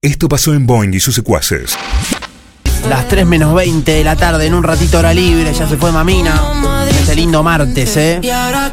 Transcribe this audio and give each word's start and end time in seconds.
Esto 0.00 0.28
pasó 0.28 0.54
en 0.54 0.64
Boeing 0.64 0.94
y 0.94 1.00
sus 1.00 1.16
secuaces. 1.16 1.76
Las 2.88 3.08
3 3.08 3.26
menos 3.26 3.52
20 3.52 3.90
de 3.90 4.04
la 4.04 4.14
tarde, 4.14 4.46
en 4.46 4.54
un 4.54 4.62
ratito 4.62 5.00
hora 5.00 5.12
libre, 5.12 5.52
ya 5.52 5.66
se 5.66 5.76
fue 5.76 5.90
Mamina. 5.90 6.40
Este 6.88 7.16
lindo 7.16 7.42
martes, 7.42 7.96
¿eh? 7.96 8.20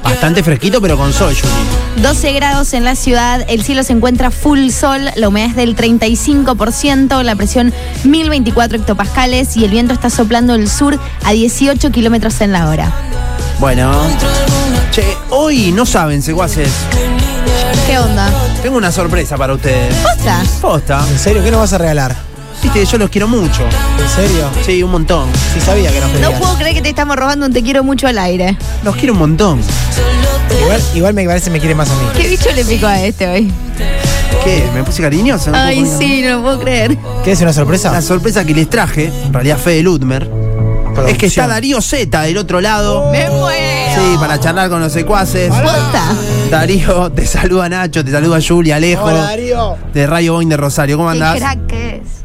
Bastante 0.04 0.44
fresquito, 0.44 0.80
pero 0.80 0.98
con 0.98 1.12
sol, 1.14 1.34
Juli. 1.34 2.04
12 2.04 2.32
grados 2.34 2.74
en 2.76 2.84
la 2.84 2.96
ciudad, 2.96 3.44
el 3.50 3.64
cielo 3.64 3.82
se 3.82 3.94
encuentra 3.94 4.30
full 4.30 4.70
sol, 4.70 5.10
la 5.16 5.28
humedad 5.28 5.50
es 5.50 5.56
del 5.56 5.76
35%, 5.76 7.24
la 7.24 7.36
presión 7.36 7.74
1024 8.04 8.78
hectopascales 8.78 9.58
y 9.58 9.66
el 9.66 9.72
viento 9.72 9.96
está 9.96 10.12
soplando 10.12 10.54
del 10.54 10.70
sur 10.70 11.00
a 11.24 11.32
18 11.32 11.90
kilómetros 11.90 12.40
en 12.42 12.52
la 12.52 12.70
hora. 12.70 12.94
Bueno. 13.60 13.92
Che, 14.92 15.04
hoy 15.32 15.72
no 15.72 15.88
saben, 15.88 16.22
secuaces. 16.22 16.70
¿Qué 17.88 17.98
onda? 17.98 18.30
Tengo 18.66 18.80
una 18.80 18.92
sorpresa 18.92 19.38
para 19.38 19.54
ustedes. 19.54 19.94
¿Posta? 19.98 20.42
Posta. 20.60 21.06
¿En 21.08 21.20
serio? 21.20 21.44
¿Qué 21.44 21.52
nos 21.52 21.60
vas 21.60 21.74
a 21.74 21.78
regalar? 21.78 22.16
Viste, 22.64 22.84
yo 22.84 22.98
los 22.98 23.12
quiero 23.12 23.28
mucho. 23.28 23.62
¿En 23.62 24.10
serio? 24.10 24.50
Sí, 24.66 24.82
un 24.82 24.90
montón. 24.90 25.30
Sí 25.54 25.62
sabía 25.62 25.92
que 25.92 26.00
nos 26.00 26.10
No 26.14 26.16
pedías. 26.16 26.40
puedo 26.40 26.56
creer 26.58 26.74
que 26.74 26.82
te 26.82 26.90
estamos 26.90 27.16
robando 27.16 27.46
un 27.46 27.54
te 27.54 27.62
quiero 27.62 27.84
mucho 27.84 28.08
al 28.08 28.18
aire. 28.18 28.58
Los 28.84 28.96
quiero 28.96 29.14
un 29.14 29.20
montón. 29.20 29.62
Igual, 30.64 30.82
igual 30.96 31.14
me 31.14 31.26
parece 31.28 31.44
que 31.46 31.52
me 31.52 31.60
quiere 31.60 31.76
más 31.76 31.92
a 31.92 31.94
mí. 31.94 32.08
¿Qué 32.18 32.28
bicho 32.28 32.50
le 32.56 32.66
picó 32.66 32.88
a 32.88 33.00
este 33.04 33.28
hoy? 33.28 33.54
¿Qué? 34.44 34.68
¿Me 34.74 34.84
puse 34.84 35.04
cariñoso? 35.04 35.52
¿No 35.52 35.58
Ay, 35.60 35.86
sí, 36.00 36.24
no 36.24 36.38
lo 36.38 36.42
puedo 36.42 36.60
creer. 36.62 36.98
¿Qué 37.24 37.34
es 37.34 37.42
una 37.42 37.54
sorpresa? 37.54 37.92
La 37.92 38.02
sorpresa 38.02 38.44
que 38.46 38.56
les 38.56 38.68
traje, 38.68 39.12
en 39.28 39.32
realidad 39.32 39.60
Fede 39.60 39.84
Ludmer, 39.84 40.28
es 41.08 41.18
que 41.18 41.26
está 41.28 41.48
Darío 41.48 41.82
Z 41.82 42.22
del 42.22 42.38
otro 42.38 42.62
lado. 42.62 43.12
¡Me 43.12 43.30
muero! 43.30 43.96
Sí, 43.96 44.18
para 44.20 44.40
charlar 44.40 44.70
con 44.70 44.80
los 44.82 44.92
secuaces. 44.92 45.50
¿Posta? 45.50 46.16
Darío, 46.50 47.12
te 47.12 47.26
saluda 47.26 47.70
Nacho, 47.70 48.04
te 48.04 48.12
saluda 48.12 48.40
Julia, 48.46 48.78
Alejo. 48.78 49.06
Hola, 49.06 49.22
Darío. 49.22 49.78
De 49.94 50.08
Radio 50.08 50.34
Boing 50.34 50.50
de 50.50 50.58
Rosario. 50.58 50.98
¿Cómo 50.98 51.10
¿Qué 51.10 51.14
andás? 51.14 51.38
crack 51.38 51.66
que 51.68 51.96
es? 51.98 52.24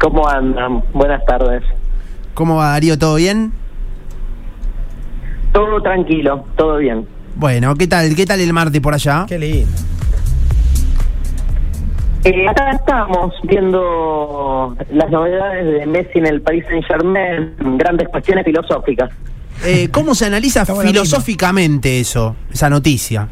¿Cómo 0.00 0.28
andan? 0.28 0.82
Buenas 0.92 1.24
tardes. 1.26 1.62
¿Cómo 2.34 2.56
va 2.56 2.70
Darío? 2.70 2.98
¿Todo 2.98 3.14
bien? 3.16 3.52
Todo 5.52 5.80
tranquilo, 5.80 6.44
todo 6.56 6.76
bien. 6.78 7.06
Bueno, 7.34 7.74
¿qué 7.74 7.86
tal? 7.86 8.14
¿Qué 8.14 8.26
tal 8.26 8.40
el 8.40 8.52
martes 8.52 8.80
por 8.80 8.94
allá? 8.94 9.24
Qué 9.26 9.38
lindo. 9.38 9.70
Eh, 12.26 12.48
acá 12.48 12.72
estamos 12.72 13.32
viendo 13.44 14.76
las 14.92 15.10
novedades 15.10 15.64
de 15.80 15.86
Messi 15.86 16.18
en 16.18 16.26
el 16.26 16.40
país 16.40 16.64
Saint 16.68 16.84
Germain, 16.84 17.54
grandes 17.78 18.08
cuestiones 18.08 18.44
filosóficas. 18.44 19.10
Eh, 19.64 19.88
¿Cómo 19.92 20.14
se 20.16 20.26
analiza 20.26 20.66
filosóficamente 20.66 22.00
eso, 22.00 22.34
esa 22.52 22.68
noticia? 22.68 23.28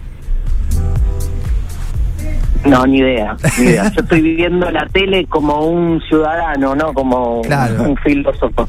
No, 2.64 2.86
ni 2.86 2.98
idea, 2.98 3.36
ni 3.58 3.64
idea. 3.66 3.90
Yo 3.92 4.00
estoy 4.00 4.22
viviendo 4.22 4.70
la 4.70 4.86
tele 4.86 5.26
como 5.26 5.66
un 5.66 6.00
ciudadano, 6.08 6.76
no 6.76 6.94
como 6.94 7.42
Claro. 7.42 7.82
un 7.82 7.96
filósofo. 7.96 8.68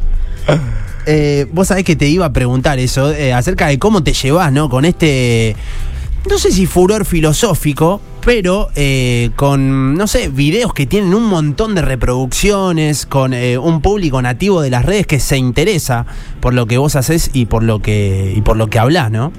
Eh, 1.05 1.45
vos 1.51 1.67
sabés 1.67 1.83
que 1.83 1.95
te 1.95 2.07
iba 2.07 2.25
a 2.25 2.33
preguntar 2.33 2.79
eso, 2.79 3.11
eh, 3.13 3.31
acerca 3.31 3.67
de 3.67 3.77
cómo 3.77 4.01
te 4.03 4.11
llevas, 4.13 4.51
¿no? 4.51 4.69
Con 4.69 4.85
este, 4.85 5.55
no 6.29 6.37
sé 6.37 6.51
si 6.51 6.65
furor 6.65 7.05
filosófico, 7.05 8.01
pero 8.25 8.69
eh, 8.75 9.29
con, 9.35 9.95
no 9.95 10.07
sé, 10.07 10.29
videos 10.29 10.73
que 10.73 10.85
tienen 10.85 11.13
un 11.13 11.25
montón 11.25 11.75
de 11.75 11.81
reproducciones, 11.81 13.05
con 13.05 13.33
eh, 13.33 13.57
un 13.57 13.81
público 13.81 14.21
nativo 14.21 14.61
de 14.61 14.69
las 14.69 14.85
redes 14.85 15.05
que 15.07 15.19
se 15.19 15.37
interesa 15.37 16.05
por 16.39 16.53
lo 16.53 16.65
que 16.65 16.77
vos 16.77 16.95
haces 16.95 17.29
y 17.33 17.45
por 17.45 17.63
lo 17.63 17.79
que, 17.79 18.33
y 18.35 18.41
por 18.41 18.57
lo 18.57 18.67
que 18.67 18.79
hablás, 18.79 19.11
¿no? 19.11 19.31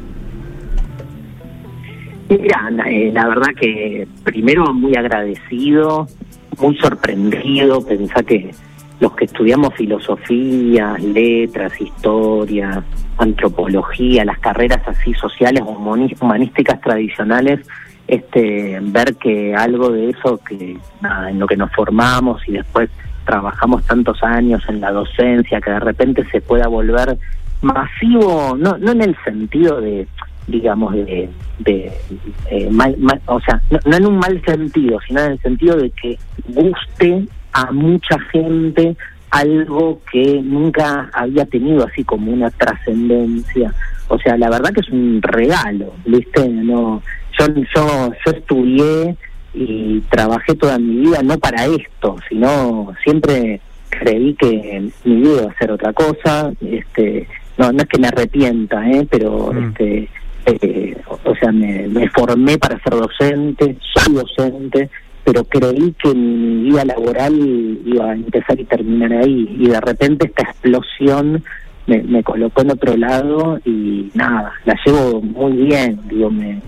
Mira, 2.28 2.70
eh, 2.88 3.10
la 3.12 3.28
verdad 3.28 3.48
que 3.60 4.06
primero 4.24 4.72
muy 4.72 4.96
agradecido, 4.96 6.08
muy 6.58 6.76
sorprendido, 6.78 7.84
pensá 7.86 8.22
que 8.22 8.50
los 9.00 9.14
que 9.14 9.26
estudiamos 9.26 9.74
filosofía, 9.74 10.96
letras, 10.98 11.78
historia, 11.80 12.82
antropología, 13.18 14.24
las 14.24 14.38
carreras 14.38 14.80
así 14.86 15.12
sociales 15.14 15.62
o 15.66 15.70
humanísticas 16.20 16.80
tradicionales, 16.80 17.60
este 18.08 18.78
ver 18.82 19.16
que 19.16 19.54
algo 19.54 19.90
de 19.90 20.10
eso 20.10 20.38
que 20.38 20.78
en 21.28 21.38
lo 21.38 21.46
que 21.46 21.56
nos 21.56 21.72
formamos 21.72 22.40
y 22.48 22.52
después 22.52 22.88
trabajamos 23.24 23.84
tantos 23.84 24.22
años 24.22 24.62
en 24.68 24.80
la 24.80 24.92
docencia, 24.92 25.60
que 25.60 25.70
de 25.70 25.80
repente 25.80 26.24
se 26.30 26.40
pueda 26.40 26.68
volver 26.68 27.18
masivo, 27.62 28.56
no, 28.56 28.78
no 28.78 28.92
en 28.92 29.02
el 29.02 29.16
sentido 29.24 29.80
de 29.80 30.06
digamos, 30.46 30.94
de, 30.94 31.28
de 31.58 31.92
eh, 32.50 32.70
mal, 32.70 32.96
mal- 32.98 33.20
o 33.26 33.40
sea, 33.40 33.60
no, 33.68 33.80
no 33.84 33.96
en 33.96 34.06
un 34.06 34.18
mal 34.18 34.40
sentido, 34.44 35.00
sino 35.08 35.20
en 35.24 35.32
el 35.32 35.40
sentido 35.40 35.76
de 35.76 35.90
que 35.90 36.16
guste 36.46 37.26
a 37.56 37.72
mucha 37.72 38.18
gente 38.32 38.96
algo 39.30 40.00
que 40.12 40.40
nunca 40.42 41.10
había 41.12 41.46
tenido 41.46 41.86
así 41.86 42.04
como 42.04 42.30
una 42.32 42.50
trascendencia. 42.50 43.74
O 44.08 44.18
sea, 44.18 44.36
la 44.36 44.50
verdad 44.50 44.70
que 44.72 44.80
es 44.80 44.90
un 44.90 45.20
regalo, 45.22 45.94
¿viste? 46.04 46.48
No, 46.48 47.02
yo, 47.38 47.46
yo, 47.74 48.12
yo 48.24 48.32
estudié 48.32 49.16
y 49.54 50.00
trabajé 50.10 50.54
toda 50.54 50.78
mi 50.78 50.96
vida 51.06 51.22
no 51.22 51.38
para 51.38 51.64
esto, 51.64 52.16
sino 52.28 52.92
siempre 53.02 53.60
creí 53.88 54.34
que 54.34 54.90
mi 55.04 55.16
vida 55.16 55.42
iba 55.42 55.50
a 55.50 55.58
ser 55.58 55.70
otra 55.72 55.92
cosa, 55.94 56.52
este, 56.60 57.26
no, 57.56 57.72
no 57.72 57.78
es 57.78 57.86
que 57.88 57.98
me 57.98 58.08
arrepienta, 58.08 58.86
¿eh? 58.90 59.06
pero 59.10 59.50
Mm. 59.52 59.58
este, 59.68 60.08
eh, 60.46 60.96
o 61.24 61.34
sea, 61.36 61.50
me, 61.52 61.88
me 61.88 62.08
formé 62.10 62.58
para 62.58 62.78
ser 62.82 62.92
docente, 62.92 63.76
soy 63.94 64.14
docente, 64.14 64.90
pero 65.26 65.42
creí 65.42 65.92
que 66.00 66.14
mi 66.14 66.70
vida 66.70 66.84
laboral 66.84 67.34
iba 67.84 68.12
a 68.12 68.14
empezar 68.14 68.60
y 68.60 68.64
terminar 68.64 69.12
ahí, 69.12 69.56
y 69.58 69.66
de 69.66 69.80
repente 69.80 70.26
esta 70.28 70.44
explosión 70.44 71.42
me, 71.88 72.22
colocó 72.22 72.62
en 72.62 72.70
otro 72.70 72.96
lado 72.96 73.58
y 73.64 74.08
nada, 74.14 74.52
la 74.64 74.76
llevo 74.86 75.20
muy 75.20 75.52
bien, 75.66 75.98
digo, 76.08 76.30
me, 76.30 76.62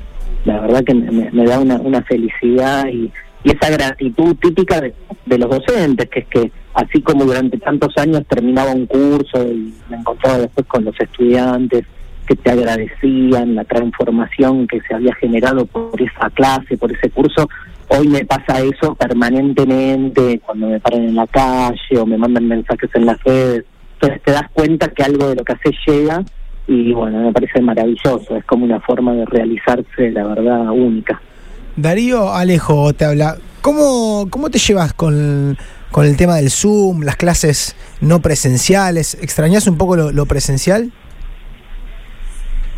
la 0.45 0.59
verdad 0.59 0.83
que 0.83 0.93
me, 0.93 1.31
me 1.31 1.45
da 1.45 1.61
una, 1.61 1.77
una 1.77 2.03
felicidad 2.03 2.89
y, 2.89 3.13
y 3.45 3.51
esa 3.53 3.71
gratitud 3.71 4.35
típica 4.43 4.81
de, 4.81 4.93
de 5.27 5.39
los 5.39 5.51
docentes, 5.51 6.09
que 6.09 6.19
es 6.21 6.27
que 6.27 6.53
así 6.75 7.01
como 7.01 7.27
durante 7.27 7.59
tantos 7.59 7.97
años 7.97 8.25
terminaba 8.29 8.73
un 8.73 8.87
curso 8.87 9.41
y 9.47 9.73
me 9.89 9.99
encontraba 9.99 10.39
después 10.39 10.67
con 10.67 10.85
los 10.85 10.99
estudiantes 10.99 11.85
que 12.27 12.35
te 12.35 12.51
agradecían 12.51 13.55
la 13.55 13.65
transformación 13.65 14.67
que 14.67 14.81
se 14.81 14.95
había 14.95 15.15
generado 15.15 15.65
por 15.65 16.03
esa 16.03 16.29
clase, 16.31 16.77
por 16.77 16.91
ese 16.91 17.09
curso, 17.11 17.49
hoy 17.89 18.09
me 18.09 18.25
pasa 18.25 18.61
eso 18.61 18.95
permanentemente 18.95 20.41
cuando 20.41 20.69
me 20.69 20.81
paran 20.81 21.05
en 21.05 21.15
la 21.15 21.27
calle 21.27 21.99
o 21.99 22.07
me 22.07 22.19
mandan 22.19 22.47
mensajes 22.47 22.91
en 22.95 23.07
las 23.07 23.23
redes. 23.25 23.65
Entonces 23.95 24.23
te 24.23 24.33
das 24.33 24.49
cuenta 24.53 24.89
que 24.89 25.03
algo 25.03 25.29
de 25.29 25.35
lo 25.37 25.45
que 25.45 25.53
haces 25.53 25.75
llega 25.87 26.23
y 26.67 26.93
bueno, 26.93 27.21
me 27.21 27.33
parece 27.33 27.63
maravilloso, 27.63 28.37
es 28.37 28.45
como 28.45 28.67
una 28.67 28.79
forma 28.81 29.15
de 29.15 29.25
realizarse, 29.25 30.11
la 30.11 30.25
verdad, 30.25 30.71
única. 30.71 31.21
Darío 31.77 32.33
Alejo 32.33 32.93
te 32.93 33.07
habla. 33.07 33.39
¿Cómo, 33.63 34.27
cómo 34.31 34.51
te 34.51 34.59
llevas 34.59 34.93
con, 34.93 35.57
con 35.91 36.05
el 36.05 36.17
tema 36.17 36.37
del 36.37 36.51
Zoom, 36.51 37.03
las 37.03 37.17
clases 37.17 37.75
no 38.01 38.21
presenciales? 38.21 39.15
¿Extrañas 39.15 39.67
un 39.67 39.79
poco 39.79 39.97
lo, 39.97 40.13
lo 40.13 40.27
presencial? 40.27 40.93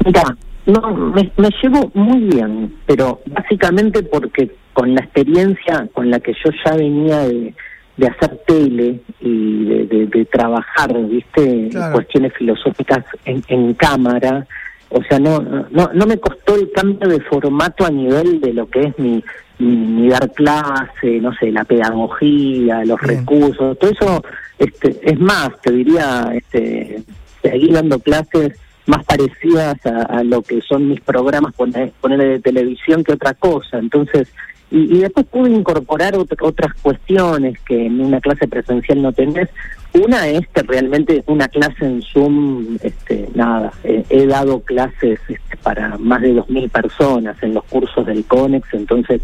Mira, 0.05 0.37
no, 0.73 0.95
me, 1.15 1.31
me 1.37 1.49
llevo 1.63 1.91
muy 1.95 2.21
bien, 2.25 2.75
pero 2.87 3.21
básicamente 3.27 4.03
porque 4.03 4.51
con 4.73 4.95
la 4.95 5.01
experiencia 5.03 5.89
con 5.93 6.11
la 6.11 6.21
que 6.21 6.33
yo 6.33 6.51
ya 6.65 6.75
venía 6.77 7.21
de, 7.29 7.55
de 7.97 8.07
hacer 8.07 8.39
tele 8.47 9.01
y 9.21 9.65
de, 9.65 9.87
de- 9.87 10.07
de 10.07 10.25
trabajar, 10.27 10.93
viste, 11.07 11.69
Claro. 11.71 11.95
cuestiones 11.95 12.33
filosóficas 12.35 13.05
en, 13.25 13.43
en 13.49 13.75
cámara, 13.75 14.47
o 14.91 15.03
sea, 15.05 15.19
no, 15.19 15.41
no, 15.71 15.91
no 15.95 16.07
me 16.07 16.19
costó 16.19 16.55
el 16.57 16.71
cambio 16.73 17.09
de 17.09 17.21
formato 17.21 17.85
a 17.85 17.91
nivel 17.91 18.41
de 18.41 18.53
lo 18.53 18.69
que 18.69 18.81
es 18.89 18.99
mi, 18.99 19.23
mi, 19.59 19.77
mi 19.77 20.09
dar 20.09 20.31
clase, 20.33 21.21
no 21.21 21.33
sé, 21.35 21.53
la 21.53 21.65
pedagogía, 21.65 22.85
los 22.85 22.99
Bien. 23.01 23.19
recursos, 23.21 23.79
todo 23.79 23.91
eso, 23.91 24.23
este, 24.59 24.99
es 25.03 25.19
más, 25.21 25.51
te 25.63 25.73
diría, 25.73 26.33
este, 26.35 27.03
seguir 27.43 27.73
dando 27.73 27.99
clases 28.01 28.59
más 28.91 29.05
parecidas 29.05 29.79
a, 29.87 30.23
lo 30.25 30.43
que 30.43 30.61
son 30.61 30.89
mis 30.89 31.01
programas, 31.01 31.55
poner, 31.55 31.93
ponerle 32.01 32.27
de 32.27 32.41
televisión 32.41 33.03
que 33.05 33.13
otra 33.13 33.35
cosa. 33.35 33.79
Entonces, 33.79 34.29
y, 34.71 34.97
y 34.97 35.01
después 35.01 35.27
pude 35.27 35.51
incorporar 35.51 36.15
ot- 36.15 36.37
otras 36.43 36.75
cuestiones 36.83 37.59
que 37.61 37.87
en 37.87 38.01
una 38.01 38.21
clase 38.21 38.47
presencial 38.47 39.01
no 39.03 39.13
tenés. 39.13 39.49
Una 39.93 40.29
es 40.29 40.47
que 40.49 40.63
realmente 40.63 41.25
una 41.27 41.49
clase 41.49 41.85
en 41.85 42.03
Zoom, 42.03 42.77
este, 42.83 43.29
nada, 43.35 43.73
he 43.85 44.27
dado 44.27 44.61
clases 44.61 45.19
este, 45.29 45.57
para 45.63 45.99
más 45.99 46.21
de 46.23 46.35
2.000 46.35 46.71
personas 46.71 47.37
en 47.43 47.55
los 47.55 47.65
cursos 47.65 48.07
del 48.07 48.25
CONEX, 48.25 48.73
entonces 48.75 49.21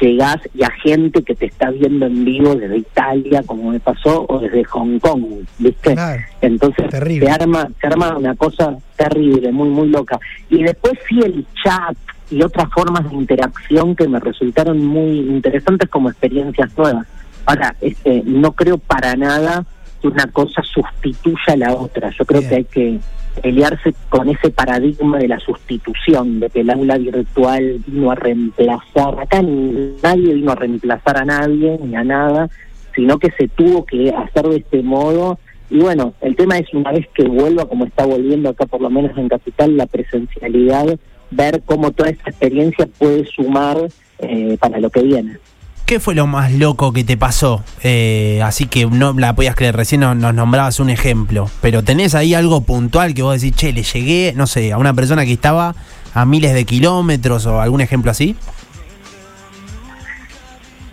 llegás 0.00 0.38
y 0.54 0.62
a 0.62 0.70
gente 0.70 1.22
que 1.22 1.34
te 1.34 1.46
está 1.46 1.70
viendo 1.70 2.06
en 2.06 2.24
vivo 2.24 2.54
desde 2.54 2.78
Italia, 2.78 3.42
como 3.44 3.70
me 3.70 3.80
pasó, 3.80 4.26
o 4.28 4.38
desde 4.38 4.64
Hong 4.64 4.98
Kong, 4.98 5.24
¿viste? 5.58 5.94
Claro. 5.94 6.22
Entonces 6.40 6.88
Terrible. 6.90 7.26
se 7.26 7.32
arma, 7.32 7.68
se 7.80 7.86
arma 7.86 8.16
una 8.16 8.34
cosa 8.34 8.76
terrible, 8.96 9.52
muy, 9.52 9.68
muy 9.68 9.88
loca. 9.88 10.18
Y 10.48 10.62
después 10.62 10.94
sí 11.08 11.20
el 11.24 11.46
chat, 11.62 11.96
y 12.30 12.42
otras 12.42 12.70
formas 12.72 13.08
de 13.10 13.16
interacción 13.16 13.96
que 13.96 14.08
me 14.08 14.20
resultaron 14.20 14.84
muy 14.84 15.18
interesantes 15.18 15.88
como 15.90 16.10
experiencias 16.10 16.76
nuevas. 16.78 17.06
Ahora, 17.44 17.74
este, 17.80 18.22
no 18.24 18.52
creo 18.52 18.78
para 18.78 19.16
nada 19.16 19.64
que 20.00 20.08
una 20.08 20.26
cosa 20.28 20.62
sustituya 20.62 21.54
a 21.54 21.56
la 21.56 21.74
otra. 21.74 22.10
Yo 22.16 22.24
creo 22.24 22.40
Bien. 22.40 22.50
que 22.50 22.56
hay 22.56 22.64
que 22.64 23.00
pelearse 23.42 23.94
con 24.08 24.28
ese 24.28 24.50
paradigma 24.50 25.18
de 25.18 25.28
la 25.28 25.38
sustitución, 25.40 26.40
de 26.40 26.50
que 26.50 26.60
el 26.60 26.70
aula 26.70 26.98
virtual 26.98 27.80
vino 27.86 28.10
a 28.10 28.14
reemplazar, 28.14 29.18
acá 29.20 29.40
ni- 29.42 29.94
nadie 30.02 30.34
vino 30.34 30.52
a 30.52 30.56
reemplazar 30.56 31.16
a 31.18 31.24
nadie 31.24 31.78
ni 31.82 31.94
a 31.96 32.04
nada, 32.04 32.48
sino 32.94 33.18
que 33.18 33.30
se 33.38 33.48
tuvo 33.48 33.84
que 33.84 34.10
hacer 34.10 34.46
de 34.48 34.56
este 34.56 34.82
modo. 34.82 35.38
Y 35.70 35.78
bueno, 35.78 36.14
el 36.20 36.34
tema 36.34 36.58
es 36.58 36.72
una 36.74 36.90
vez 36.92 37.06
que 37.14 37.22
vuelva, 37.24 37.66
como 37.66 37.84
está 37.84 38.04
volviendo 38.04 38.48
acá 38.50 38.66
por 38.66 38.80
lo 38.80 38.90
menos 38.90 39.16
en 39.16 39.28
Capital, 39.28 39.76
la 39.76 39.86
presencialidad, 39.86 40.98
ver 41.30 41.62
cómo 41.64 41.92
toda 41.92 42.10
esta 42.10 42.30
experiencia 42.30 42.88
puede 42.98 43.24
sumar 43.26 43.78
eh, 44.18 44.56
para 44.60 44.80
lo 44.80 44.90
que 44.90 45.02
viene. 45.02 45.38
¿Qué 45.90 45.98
fue 45.98 46.14
lo 46.14 46.28
más 46.28 46.52
loco 46.52 46.92
que 46.92 47.02
te 47.02 47.16
pasó? 47.16 47.64
Eh, 47.82 48.40
así 48.44 48.66
que 48.66 48.86
no 48.86 49.12
la 49.14 49.34
podías 49.34 49.56
creer, 49.56 49.74
recién 49.74 50.02
no- 50.02 50.14
nos 50.14 50.32
nombrabas 50.32 50.78
un 50.78 50.88
ejemplo, 50.88 51.50
pero 51.60 51.82
tenés 51.82 52.14
ahí 52.14 52.32
algo 52.32 52.60
puntual 52.60 53.12
que 53.12 53.22
vos 53.22 53.40
decís, 53.40 53.56
che, 53.56 53.72
le 53.72 53.82
llegué, 53.82 54.32
no 54.36 54.46
sé, 54.46 54.70
a 54.72 54.78
una 54.78 54.94
persona 54.94 55.24
que 55.24 55.32
estaba 55.32 55.74
a 56.14 56.24
miles 56.26 56.54
de 56.54 56.64
kilómetros 56.64 57.44
o 57.46 57.60
algún 57.60 57.80
ejemplo 57.80 58.12
así. 58.12 58.36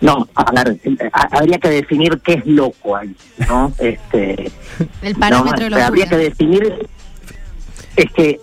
No, 0.00 0.26
a 0.34 0.50
ver, 0.50 0.76
ha- 1.12 1.28
habría 1.38 1.58
que 1.58 1.68
definir 1.68 2.20
qué 2.24 2.32
es 2.34 2.46
loco 2.46 2.96
ahí, 2.96 3.14
¿no? 3.48 3.72
Este, 3.78 4.50
El 5.02 5.14
parámetro 5.14 5.70
no, 5.70 5.76
de 5.76 5.82
habría 5.84 6.06
que 6.08 6.16
locura. 6.16 6.28
definir 6.28 6.88
es 8.02 8.12
que 8.12 8.40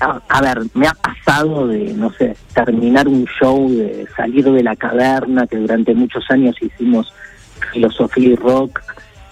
a, 0.00 0.20
a 0.28 0.40
ver 0.42 0.58
me 0.74 0.86
ha 0.86 0.92
pasado 0.94 1.66
de 1.66 1.92
no 1.94 2.12
sé 2.12 2.36
terminar 2.54 3.08
un 3.08 3.24
show 3.40 3.68
de 3.70 4.06
salir 4.16 4.44
de 4.44 4.62
la 4.62 4.76
caverna 4.76 5.46
que 5.46 5.56
durante 5.56 5.94
muchos 5.94 6.24
años 6.30 6.54
hicimos 6.60 7.12
filosofía 7.72 8.28
y 8.28 8.36
rock 8.36 8.80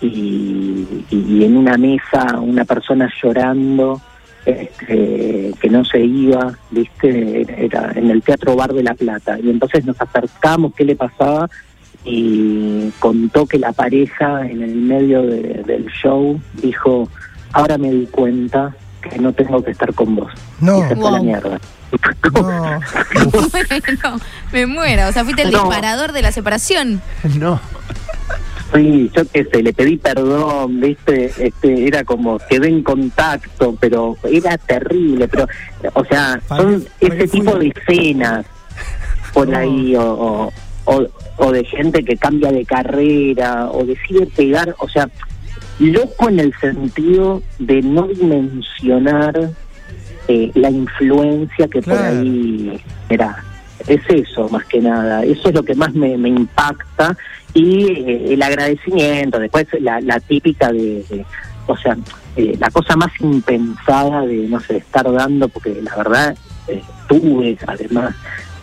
y, 0.00 1.04
en 1.44 1.56
una 1.56 1.76
mesa 1.76 2.40
una 2.40 2.64
persona 2.64 3.10
llorando 3.22 4.00
este, 4.44 5.52
que 5.60 5.70
no 5.70 5.84
se 5.84 6.00
iba 6.04 6.56
viste 6.70 7.46
era, 7.64 7.92
en 7.94 8.10
el 8.10 8.22
teatro 8.22 8.54
bar 8.56 8.72
de 8.72 8.82
la 8.82 8.94
plata. 8.94 9.38
Y 9.40 9.50
entonces 9.50 9.84
nos 9.84 10.00
acercamos 10.00 10.72
qué 10.74 10.84
le 10.84 10.94
pasaba 10.96 11.48
y 12.04 12.90
contó 13.00 13.46
que 13.46 13.58
la 13.58 13.72
pareja 13.72 14.46
en 14.46 14.62
el 14.62 14.74
medio 14.76 15.22
de- 15.22 15.62
del 15.66 15.86
show 15.86 16.40
dijo, 16.62 17.08
ahora 17.52 17.76
me 17.78 17.90
di 17.90 18.06
cuenta 18.06 18.74
que 19.08 19.18
no 19.18 19.32
tengo 19.32 19.62
que 19.62 19.70
estar 19.72 19.92
con 19.94 20.16
vos. 20.16 20.32
No. 20.60 20.78
Y 20.84 20.88
se 20.88 20.96
fue 20.96 21.08
a 21.08 21.12
la 21.12 21.18
Wow. 21.18 21.24
mierda. 21.26 21.60
No. 22.32 22.80
Bueno, 23.52 24.20
me 24.52 24.66
muero. 24.66 25.08
O 25.08 25.12
sea, 25.12 25.24
fuiste 25.24 25.42
el 25.42 25.50
No. 25.52 25.60
disparador 25.62 26.12
de 26.12 26.22
la 26.22 26.32
separación. 26.32 27.00
No. 27.38 27.60
Sí, 28.74 29.10
yo 29.14 29.22
qué 29.28 29.44
sé, 29.44 29.62
le 29.62 29.72
pedí 29.72 29.96
perdón, 29.96 30.80
viste, 30.80 31.32
este, 31.38 31.86
era 31.86 32.02
como 32.04 32.38
quedé 32.50 32.68
en 32.68 32.82
contacto, 32.82 33.76
pero 33.80 34.16
era 34.28 34.58
terrible, 34.58 35.28
pero, 35.28 35.46
o 35.94 36.04
sea, 36.04 36.40
¿Para 36.48 36.62
son 36.62 36.84
ese 37.00 37.28
tipo 37.28 37.54
de 37.56 37.68
escenas 37.68 38.44
por 39.32 39.48
No. 39.48 39.56
ahí, 39.56 39.94
o- 39.96 40.52
o 41.38 41.52
de 41.52 41.64
gente 41.64 42.04
que 42.04 42.16
cambia 42.16 42.50
de 42.50 42.64
carrera, 42.64 43.68
o 43.70 43.84
decide 43.84 44.26
pegar, 44.26 44.74
o 44.80 44.88
sea, 44.88 45.08
loco 45.78 46.28
en 46.28 46.40
el 46.40 46.54
sentido 46.60 47.42
de 47.58 47.82
no 47.82 48.08
dimensionar 48.08 49.50
eh, 50.28 50.50
la 50.54 50.70
influencia 50.70 51.68
que 51.68 51.82
por 51.82 51.98
ahí 51.98 52.80
era. 53.08 53.42
Es 53.86 54.00
eso, 54.08 54.48
más 54.48 54.64
que 54.64 54.80
nada. 54.80 55.22
Eso 55.24 55.48
es 55.48 55.54
lo 55.54 55.62
que 55.62 55.74
más 55.74 55.92
me, 55.94 56.16
me 56.16 56.30
impacta. 56.30 57.16
Y 57.54 57.84
eh, 57.92 58.34
el 58.34 58.42
agradecimiento, 58.42 59.38
después 59.38 59.66
la, 59.80 60.00
la 60.00 60.18
típica 60.20 60.72
de, 60.72 61.04
de- 61.08 61.24
o 61.68 61.76
sea, 61.76 61.96
eh, 62.36 62.56
la 62.60 62.70
cosa 62.70 62.94
más 62.96 63.10
impensada 63.20 64.24
de, 64.26 64.36
no 64.48 64.60
sé, 64.60 64.76
estar 64.78 65.10
dando, 65.12 65.48
porque 65.48 65.80
la 65.82 65.96
verdad 65.96 66.36
eh, 66.68 66.80
tuve 67.08 67.56
además 67.66 68.14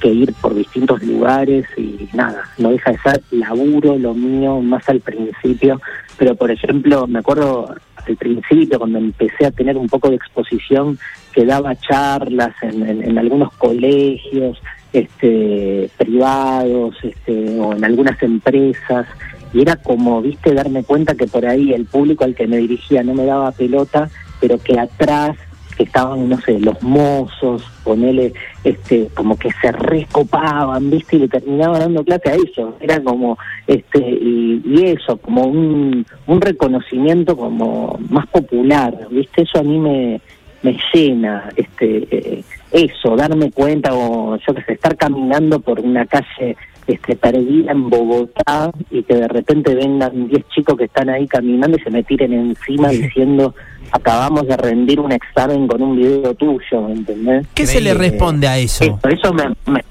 que 0.03 0.09
ir 0.09 0.33
por 0.41 0.53
distintos 0.53 1.01
lugares 1.01 1.65
y 1.77 2.09
nada, 2.13 2.43
no 2.57 2.71
deja 2.71 2.91
de 2.91 2.97
ser 2.99 3.21
laburo 3.31 3.97
lo 3.97 4.13
mío 4.13 4.59
más 4.59 4.87
al 4.89 4.99
principio, 4.99 5.79
pero 6.17 6.35
por 6.35 6.51
ejemplo, 6.51 7.07
me 7.07 7.19
acuerdo 7.19 7.73
al 8.05 8.17
principio 8.17 8.79
cuando 8.79 8.99
empecé 8.99 9.45
a 9.45 9.51
tener 9.51 9.77
un 9.77 9.87
poco 9.87 10.09
de 10.09 10.17
exposición, 10.17 10.99
que 11.33 11.45
daba 11.45 11.73
charlas 11.77 12.53
en, 12.61 12.85
en- 13.07 13.17
algunos 13.17 13.53
colegios 13.53 14.61
este, 14.91 15.89
privados 15.97 16.95
este, 17.01 17.57
o 17.59 17.73
en 17.73 17.85
algunas 17.85 18.21
empresas. 18.21 19.07
Y 19.53 19.61
era 19.61 19.77
como, 19.77 20.21
viste, 20.21 20.53
darme 20.53 20.83
cuenta 20.83 21.15
que 21.15 21.27
por 21.27 21.45
ahí 21.45 21.71
el 21.73 21.85
público 21.85 22.25
al 22.25 22.35
que 22.35 22.45
me 22.47 22.57
dirigía 22.57 23.03
no 23.03 23.13
me 23.13 23.25
daba 23.25 23.51
pelota, 23.53 24.09
pero 24.41 24.57
que 24.57 24.77
atrás 24.77 25.37
que 25.75 25.83
estaban, 25.83 26.29
no 26.29 26.39
sé, 26.41 26.59
los 26.59 26.81
mozos, 26.81 27.63
ponele, 27.83 28.33
este, 28.63 29.07
como 29.13 29.37
que 29.37 29.49
se 29.61 29.71
recopaban, 29.71 30.89
viste, 30.89 31.15
y 31.15 31.19
le 31.19 31.27
terminaba 31.27 31.79
dando 31.79 32.03
clase 32.03 32.29
a 32.29 32.35
ellos. 32.35 32.73
Era 32.79 33.01
como, 33.01 33.37
este, 33.67 33.99
y, 33.99 34.61
y 34.65 34.85
eso, 34.85 35.17
como 35.17 35.43
un, 35.45 36.05
un 36.27 36.41
reconocimiento 36.41 37.35
como 37.35 37.99
más 38.09 38.27
popular, 38.27 39.07
viste, 39.09 39.43
eso 39.43 39.59
a 39.59 39.63
mí 39.63 39.77
me, 39.79 40.21
me 40.63 40.77
llena, 40.93 41.49
este, 41.55 42.07
eh, 42.09 42.43
eso, 42.71 43.15
darme 43.15 43.51
cuenta, 43.51 43.93
o 43.93 44.37
yo 44.37 44.53
que 44.53 44.63
sé, 44.63 44.73
estar 44.73 44.95
caminando 44.97 45.59
por 45.59 45.79
una 45.79 46.05
calle 46.05 46.55
este, 46.87 47.15
perdida 47.15 47.71
en 47.71 47.89
Bogotá 47.89 48.71
y 48.91 49.03
que 49.03 49.15
de 49.15 49.27
repente 49.27 49.73
vengan 49.75 50.27
10 50.27 50.45
chicos 50.49 50.77
que 50.77 50.85
están 50.85 51.09
ahí 51.09 51.27
caminando 51.27 51.77
y 51.77 51.81
se 51.81 51.89
me 51.89 52.03
tiren 52.03 52.33
encima 52.33 52.89
diciendo 52.89 53.55
acabamos 53.91 54.47
de 54.47 54.57
rendir 54.57 54.99
un 54.99 55.11
examen 55.11 55.67
con 55.67 55.81
un 55.81 55.95
video 55.95 56.33
tuyo, 56.35 56.89
¿entendés? 56.89 57.45
¿Qué 57.53 57.65
se 57.67 57.79
le 57.79 57.93
responde 57.93 58.47
a 58.47 58.57
eso? 58.57 58.83
Eso, 58.83 58.99
eso 59.09 59.33
me, 59.33 59.49
me- 59.71 59.83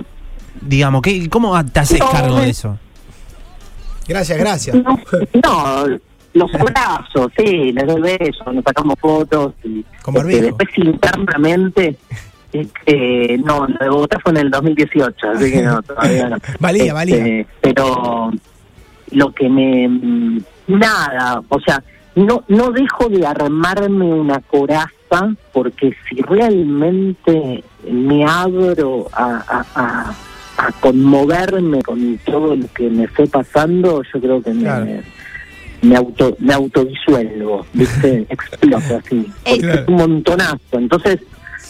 Digamos, 0.61 1.03
¿qué, 1.03 1.29
¿cómo 1.29 1.53
te 1.67 1.81
haces 1.81 1.99
No, 2.01 2.11
cargo 2.11 2.41
de 2.41 2.51
eso? 2.51 2.79
Gracias, 4.09 4.39
gracias. 4.39 4.77
no, 4.77 4.99
no, 5.45 5.99
los 6.35 6.55
abrazos, 6.55 7.31
sí, 7.37 7.73
les 7.73 7.87
doy 7.87 8.01
besos, 8.01 8.55
nos 8.55 8.65
sacamos 8.65 8.97
fotos 9.01 9.55
y 9.65 9.85
Con 10.03 10.17
este, 10.17 10.43
después 10.43 10.69
internamente 10.77 11.97
este, 12.53 13.39
no, 13.39 13.67
lo 13.67 13.79
de 13.79 13.89
Bogotá 13.89 14.19
fue 14.23 14.33
en 14.33 14.39
el 14.39 14.51
2018, 14.51 15.31
así 15.31 15.51
que 15.53 15.63
no, 15.63 15.83
todavía 15.83 16.29
no. 16.29 16.37
Valía, 16.61 16.83
Este, 16.85 16.93
valía. 16.93 17.47
Pero 17.61 18.31
lo 19.13 19.33
que 19.33 19.49
me... 19.49 20.41
Nada, 20.69 21.43
o 21.49 21.61
sea, 21.61 21.83
no, 22.15 22.45
no 22.49 22.71
dejo 22.71 23.09
de 23.09 23.27
armarme 23.27 24.05
una 24.07 24.41
coraza 24.41 24.91
porque 25.53 25.95
si 26.09 26.17
realmente 26.23 27.65
me 27.91 28.25
abro 28.25 29.09
a, 29.13 29.43
a, 29.49 29.65
a, 29.75 30.15
a 30.59 30.73
conmoverme 30.81 31.83
con 31.83 32.19
todo 32.19 32.55
lo 32.55 32.67
que 32.75 32.89
me 32.89 33.09
fue 33.09 33.27
pasando, 33.27 34.03
yo 34.13 34.21
creo 34.21 34.43
que 34.43 34.53
Claro. 34.53 34.85
me, 34.85 35.03
me 35.83 35.97
auto 35.97 36.37
me 36.39 36.55
autodisuelvo, 36.55 37.67
¿viste? 37.73 38.25
Exploto 38.29 38.97
así. 39.05 39.27
Eh, 39.45 39.59
es 39.61 39.89
un 39.89 39.95
montonazo. 39.97 40.59
Entonces, 40.79 41.19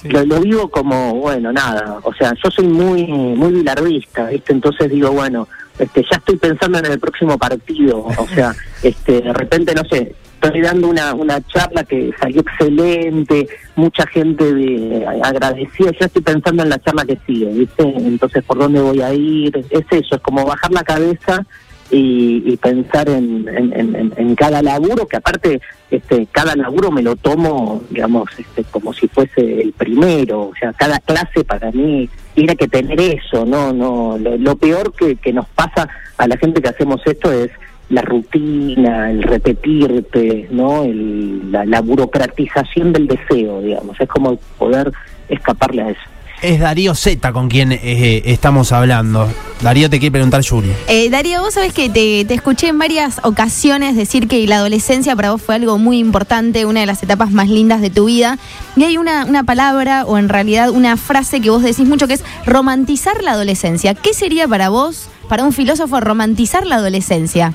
Sí. 0.02 0.08
lo, 0.08 0.24
lo 0.24 0.40
vivo 0.40 0.68
como, 0.68 1.14
bueno, 1.14 1.52
nada, 1.52 1.98
o 2.02 2.12
sea, 2.12 2.32
yo 2.42 2.50
soy 2.50 2.66
muy 2.66 3.06
muy 3.06 3.52
bilardista, 3.52 4.26
¿viste? 4.26 4.52
Entonces 4.52 4.90
digo, 4.90 5.10
bueno, 5.12 5.48
este 5.78 6.02
ya 6.02 6.16
estoy 6.16 6.36
pensando 6.36 6.78
en 6.78 6.86
el 6.86 6.98
próximo 6.98 7.38
partido, 7.38 8.04
o 8.04 8.26
sea, 8.34 8.54
este 8.82 9.20
de 9.20 9.32
repente, 9.32 9.74
no 9.74 9.82
sé, 9.88 10.14
estoy 10.42 10.60
dando 10.60 10.88
una, 10.88 11.14
una 11.14 11.40
charla 11.46 11.84
que 11.84 12.12
salió 12.18 12.40
excelente, 12.40 13.48
mucha 13.76 14.06
gente 14.06 14.52
de, 14.52 15.06
agradecida, 15.22 15.92
ya 15.98 16.06
estoy 16.06 16.22
pensando 16.22 16.62
en 16.62 16.68
la 16.68 16.78
charla 16.78 17.04
que 17.04 17.18
sigue, 17.26 17.46
¿viste? 17.52 17.82
Entonces, 17.82 18.42
¿por 18.44 18.58
dónde 18.58 18.80
voy 18.80 19.00
a 19.02 19.12
ir? 19.14 19.56
Es 19.70 19.84
eso, 19.90 20.16
es 20.16 20.20
como 20.20 20.44
bajar 20.44 20.72
la 20.72 20.82
cabeza 20.82 21.46
y, 21.92 22.42
y 22.44 22.56
pensar 22.56 23.08
en, 23.08 23.46
en, 23.48 23.94
en- 23.94 24.12
en 24.16 24.34
cada 24.34 24.62
laburo, 24.62 25.06
que 25.06 25.18
aparte 25.18 25.60
este 25.90 26.26
cada 26.32 26.56
laburo 26.56 26.90
me 26.90 27.02
lo 27.02 27.14
tomo, 27.16 27.82
digamos, 27.90 28.28
este, 28.38 28.64
como 28.64 28.92
si 28.94 29.06
fuese 29.08 29.60
el 29.60 29.72
primero, 29.72 30.40
o 30.48 30.52
sea, 30.58 30.72
cada 30.72 30.98
clase 31.00 31.44
para 31.44 31.70
mí 31.70 32.08
tiene 32.34 32.56
que 32.56 32.66
tener 32.66 32.98
eso, 33.00 33.44
no, 33.44 33.72
no, 33.72 34.16
lo, 34.18 34.36
lo 34.38 34.56
peor 34.56 34.92
que, 34.94 35.16
que 35.16 35.32
nos 35.34 35.46
pasa 35.48 35.88
a 36.16 36.26
la 36.26 36.36
gente 36.38 36.60
que 36.62 36.70
hacemos 36.70 37.00
esto 37.06 37.30
es 37.30 37.50
la 37.90 38.00
rutina, 38.00 39.10
el 39.10 39.22
repetirte, 39.22 40.48
¿no? 40.50 40.84
El- 40.84 41.52
la, 41.52 41.66
la 41.66 41.80
burocratización 41.82 42.92
del 42.94 43.06
deseo, 43.06 43.60
digamos, 43.60 44.00
es 44.00 44.08
como 44.08 44.36
poder 44.58 44.90
escaparle 45.28 45.82
a 45.82 45.90
eso. 45.90 46.00
Es 46.42 46.60
Darío 46.60 46.94
Z 46.94 47.32
con 47.32 47.48
quien 47.48 47.72
eh, 47.72 48.22
estamos 48.26 48.72
hablando. 48.72 49.28
Darío 49.62 49.88
te 49.88 50.00
quiere 50.00 50.12
preguntar, 50.12 50.44
Juli. 50.44 50.72
Eh, 50.88 51.08
Darío, 51.08 51.40
vos 51.40 51.54
sabés 51.54 51.72
que 51.72 51.88
te, 51.88 52.24
te 52.24 52.34
escuché 52.34 52.68
en 52.68 52.78
varias 52.78 53.20
ocasiones 53.22 53.94
decir 53.96 54.26
que 54.26 54.44
la 54.46 54.56
adolescencia 54.56 55.14
para 55.14 55.30
vos 55.30 55.40
fue 55.40 55.54
algo 55.54 55.78
muy 55.78 55.98
importante, 55.98 56.66
una 56.66 56.80
de 56.80 56.86
las 56.86 57.02
etapas 57.02 57.30
más 57.30 57.48
lindas 57.48 57.80
de 57.80 57.90
tu 57.90 58.06
vida. 58.06 58.38
Y 58.76 58.82
hay 58.84 58.98
una, 58.98 59.24
una 59.24 59.44
palabra, 59.44 60.04
o 60.04 60.18
en 60.18 60.28
realidad 60.28 60.70
una 60.70 60.96
frase 60.96 61.40
que 61.40 61.50
vos 61.50 61.62
decís 61.62 61.86
mucho, 61.86 62.08
que 62.08 62.14
es 62.14 62.24
romantizar 62.44 63.22
la 63.22 63.32
adolescencia. 63.32 63.94
¿Qué 63.94 64.12
sería 64.12 64.48
para 64.48 64.68
vos, 64.68 65.08
para 65.28 65.44
un 65.44 65.52
filósofo, 65.52 66.00
romantizar 66.00 66.66
la 66.66 66.76
adolescencia? 66.76 67.54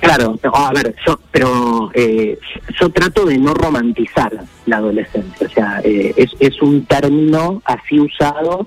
Claro, 0.00 0.38
a 0.52 0.72
ver, 0.72 0.94
yo, 1.06 1.18
pero 1.30 1.90
eh, 1.94 2.38
yo 2.78 2.90
trato 2.90 3.24
de 3.24 3.38
no 3.38 3.54
romantizar 3.54 4.32
la 4.66 4.76
adolescencia, 4.78 5.46
o 5.46 5.50
sea, 5.50 5.80
eh, 5.84 6.14
es, 6.16 6.62
un 6.62 6.84
término 6.86 7.62
así 7.64 8.00
usado 8.00 8.66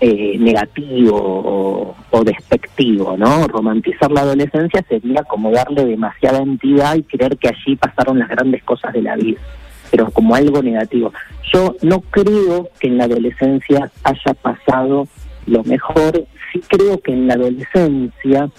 eh, 0.00 0.36
negativo 0.38 1.16
o, 1.16 1.96
o 2.10 2.24
despectivo, 2.24 3.16
¿no? 3.16 3.46
Romantizar 3.48 4.10
la 4.10 4.22
adolescencia 4.22 4.84
sería 4.88 5.22
como 5.24 5.50
darle 5.50 5.84
demasiada 5.84 6.38
entidad 6.38 6.96
y 6.96 7.02
creer 7.02 7.36
que 7.36 7.48
allí 7.48 7.76
pasaron 7.76 8.18
las 8.18 8.28
grandes 8.28 8.62
cosas 8.62 8.92
de 8.92 9.02
la 9.02 9.16
vida, 9.16 9.40
pero 9.90 10.10
como 10.10 10.34
algo 10.34 10.62
negativo. 10.62 11.12
Yo 11.52 11.74
no 11.82 12.00
creo 12.00 12.68
que 12.78 12.88
en 12.88 12.98
la 12.98 13.04
adolescencia 13.04 13.90
haya 14.04 14.34
pasado 14.34 15.08
lo 15.46 15.64
mejor, 15.64 16.24
sí 16.52 16.60
creo 16.68 17.00
que 17.00 17.12
en 17.12 17.26
la 17.26 17.34
adolescencia 17.34 18.50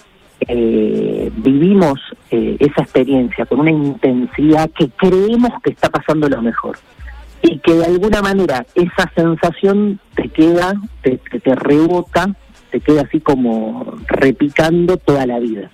eh, 0.48 1.30
vivimos 1.36 1.98
eh, 2.30 2.56
esa 2.58 2.82
experiencia 2.82 3.46
con 3.46 3.60
una 3.60 3.70
intensidad 3.70 4.70
que 4.70 4.88
creemos 4.90 5.50
que 5.62 5.70
está 5.70 5.88
pasando 5.90 6.28
lo 6.28 6.42
mejor 6.42 6.76
y 7.42 7.58
que 7.58 7.74
de 7.74 7.86
alguna 7.86 8.22
manera 8.22 8.64
esa 8.74 9.10
sensación 9.14 9.98
te 10.14 10.28
queda, 10.28 10.74
te, 11.02 11.18
te, 11.18 11.54
rebota, 11.54 12.34
te 12.70 12.80
queda 12.80 13.02
así 13.02 13.20
como 13.20 13.98
repicando 14.06 14.96
toda 14.96 15.26
la 15.26 15.38
vida. 15.38 15.70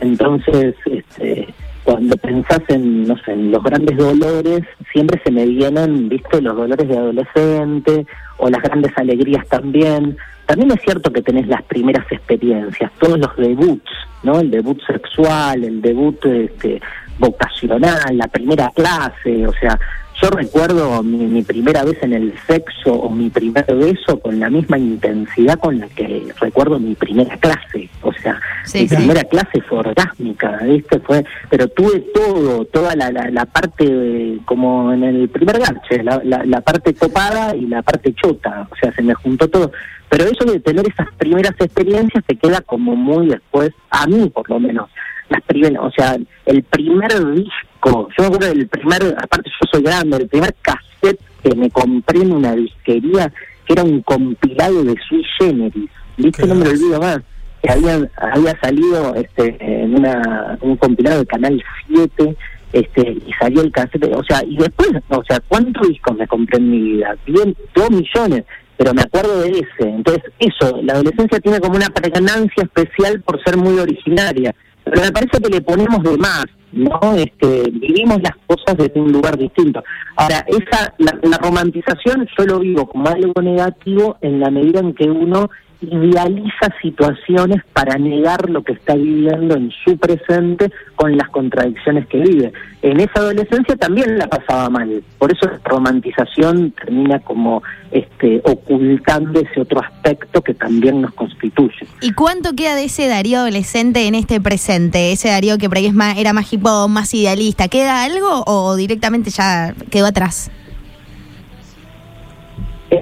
Entonces, 0.00 0.74
este, 0.86 1.54
cuando 1.84 2.16
pensás 2.16 2.60
en, 2.68 3.06
no 3.06 3.16
sé, 3.18 3.32
en 3.32 3.52
los 3.52 3.62
grandes 3.62 3.96
dolores, 3.96 4.62
siempre 4.92 5.20
se 5.24 5.30
me 5.30 5.46
vienen, 5.46 6.08
viste, 6.08 6.42
los 6.42 6.56
dolores 6.56 6.88
de 6.88 6.98
adolescente 6.98 8.06
o 8.38 8.50
las 8.50 8.62
grandes 8.62 8.92
alegrías 8.96 9.46
también. 9.48 10.16
También 10.46 10.70
es 10.72 10.80
cierto 10.82 11.12
que 11.12 11.22
tenés 11.22 11.46
las 11.48 11.62
primeras 11.62 12.04
experiencias, 12.10 12.90
todos 12.98 13.18
los 13.18 13.34
debuts, 13.36 13.90
¿no? 14.22 14.40
El 14.40 14.50
debut 14.50 14.80
sexual, 14.86 15.64
el 15.64 15.80
debut 15.80 16.24
este, 16.26 16.80
vocacional, 17.18 18.16
la 18.16 18.28
primera 18.28 18.70
clase, 18.74 19.46
o 19.46 19.52
sea, 19.54 19.78
yo 20.22 20.30
recuerdo 20.30 21.02
mi, 21.02 21.18
mi, 21.26 21.42
primera 21.42 21.82
vez 21.82 22.00
en 22.02 22.12
el 22.12 22.32
sexo 22.46 22.92
o 22.94 23.10
mi 23.10 23.30
primer 23.30 23.64
beso 23.66 24.20
con 24.20 24.38
la 24.38 24.48
misma 24.48 24.78
intensidad 24.78 25.58
con 25.58 25.80
la 25.80 25.88
que 25.88 26.32
recuerdo 26.40 26.78
mi 26.78 26.94
primera 26.94 27.36
clase. 27.38 27.90
O 28.00 28.12
sea, 28.12 28.40
Sí, 28.64 28.82
mi 28.82 28.88
sí. 28.88 28.94
primera 28.96 29.24
clase 29.24 29.60
fue 29.68 29.78
orgásmica, 29.78 30.58
¿viste? 30.62 31.00
Fue, 31.00 31.24
pero 31.50 31.66
tuve 31.68 31.98
todo, 32.14 32.64
toda 32.66 32.94
la, 32.94 33.10
la, 33.10 33.28
la 33.30 33.44
parte, 33.44 33.84
de- 33.84 34.38
como 34.44 34.92
en 34.92 35.02
el 35.02 35.28
primer 35.28 35.58
garche, 35.58 36.02
la, 36.04 36.20
la, 36.24 36.44
la 36.44 36.60
parte 36.60 36.94
copada 36.94 37.54
y 37.56 37.66
la 37.66 37.82
parte 37.82 38.14
chota. 38.14 38.68
O 38.70 38.76
sea, 38.76 38.92
se 38.92 39.02
me 39.02 39.14
juntó 39.14 39.48
todo. 39.48 39.72
Pero 40.08 40.24
eso 40.24 40.44
de 40.44 40.60
tener 40.60 40.86
esas 40.86 41.08
primeras 41.16 41.54
experiencias 41.58 42.24
te 42.26 42.36
queda 42.36 42.60
como 42.60 42.94
muy 42.94 43.28
después, 43.28 43.70
a 43.90 44.06
mí 44.06 44.28
por 44.30 44.48
lo 44.48 44.60
menos 44.60 44.88
las 45.28 45.42
primeras, 45.42 45.82
o 45.82 45.90
sea, 45.90 46.16
el 46.46 46.62
primer 46.64 47.12
disco, 47.34 48.08
yo 48.16 48.22
me 48.22 48.26
acuerdo 48.26 48.48
del 48.48 48.68
primer, 48.68 49.02
aparte 49.18 49.50
yo 49.50 49.68
soy 49.72 49.82
grande, 49.82 50.18
el 50.18 50.28
primer 50.28 50.54
cassette 50.60 51.20
que 51.42 51.54
me 51.54 51.70
compré 51.70 52.20
en 52.20 52.32
una 52.32 52.54
disquería, 52.54 53.32
que 53.66 53.72
era 53.72 53.82
un 53.82 54.02
compilado 54.02 54.84
de 54.84 54.94
Sui 55.08 55.24
Generis, 55.38 55.90
¿viste? 56.16 56.46
No 56.46 56.54
me 56.54 56.64
lo 56.64 56.70
olvido 56.70 57.00
más, 57.00 57.20
que 57.62 57.70
había, 57.70 58.10
había 58.16 58.60
salido 58.60 59.14
este, 59.14 59.56
en 59.60 59.98
una, 59.98 60.58
un 60.60 60.76
compilado 60.76 61.20
de 61.20 61.26
Canal 61.26 61.62
7, 61.88 62.36
este, 62.72 63.18
y 63.26 63.32
salió 63.40 63.62
el 63.62 63.72
cassette, 63.72 64.12
o 64.14 64.24
sea, 64.24 64.42
y 64.44 64.56
después, 64.56 64.90
o 65.08 65.24
sea, 65.24 65.40
¿cuántos 65.48 65.88
discos 65.88 66.16
me 66.16 66.26
compré 66.26 66.58
en 66.58 66.70
mi 66.70 66.80
vida? 66.80 67.16
Bien, 67.24 67.56
dos 67.74 67.90
millones, 67.90 68.44
pero 68.76 68.92
me 68.94 69.02
acuerdo 69.02 69.40
de 69.40 69.50
ese. 69.50 69.88
Entonces, 69.88 70.24
eso, 70.38 70.80
la 70.82 70.94
adolescencia 70.94 71.40
tiene 71.40 71.60
como 71.60 71.76
una 71.76 71.88
pregnancia 71.88 72.62
especial 72.62 73.20
por 73.22 73.42
ser 73.44 73.56
muy 73.56 73.78
originaria, 73.78 74.54
pero 74.84 75.02
me 75.02 75.12
parece 75.12 75.40
que 75.40 75.48
le 75.48 75.60
ponemos 75.60 76.02
de 76.02 76.16
más, 76.18 76.44
¿no? 76.72 77.14
Este, 77.16 77.70
vivimos 77.70 78.20
las 78.22 78.36
cosas 78.46 78.76
desde 78.76 79.00
un 79.00 79.12
lugar 79.12 79.38
distinto. 79.38 79.82
Ahora, 80.16 80.44
esa, 80.48 80.92
la, 80.98 81.18
la 81.22 81.38
romantización 81.38 82.28
yo 82.36 82.44
lo 82.44 82.58
vivo 82.58 82.86
como 82.86 83.08
algo 83.08 83.40
negativo 83.40 84.18
en 84.20 84.40
la 84.40 84.50
medida 84.50 84.80
en 84.80 84.94
que 84.94 85.04
uno 85.04 85.50
idealiza 85.90 86.72
situaciones 86.80 87.62
para 87.72 87.98
negar 87.98 88.50
lo 88.50 88.62
que 88.62 88.72
está 88.72 88.94
viviendo 88.94 89.56
en 89.56 89.70
su 89.84 89.96
presente 89.96 90.70
con 90.96 91.16
las 91.16 91.28
contradicciones 91.30 92.06
que 92.06 92.18
vive. 92.18 92.52
En 92.82 93.00
esa 93.00 93.20
adolescencia 93.20 93.76
también 93.76 94.18
la 94.18 94.26
pasaba 94.26 94.68
mal, 94.70 95.02
por 95.18 95.32
eso 95.32 95.46
la 95.46 95.60
romantización 95.64 96.72
termina 96.72 97.18
como 97.20 97.62
este 97.90 98.40
ocultando 98.44 99.40
ese 99.40 99.60
otro 99.60 99.80
aspecto 99.80 100.42
que 100.42 100.54
también 100.54 101.00
nos 101.00 101.14
constituye. 101.14 101.86
¿Y 102.00 102.12
cuánto 102.12 102.54
queda 102.54 102.74
de 102.74 102.84
ese 102.84 103.08
Darío 103.08 103.38
adolescente 103.38 104.06
en 104.06 104.14
este 104.14 104.40
presente? 104.40 105.12
Ese 105.12 105.28
Darío 105.28 105.58
que 105.58 105.68
por 105.68 105.78
ahí 105.78 105.86
es 105.86 105.94
más, 105.94 106.18
era 106.18 106.32
más 106.32 106.52
hip 106.52 106.64
hop, 106.64 106.88
más 106.88 107.14
idealista. 107.14 107.68
¿Queda 107.68 108.04
algo 108.04 108.44
o 108.46 108.76
directamente 108.76 109.30
ya 109.30 109.74
quedó 109.90 110.06
atrás? 110.06 110.50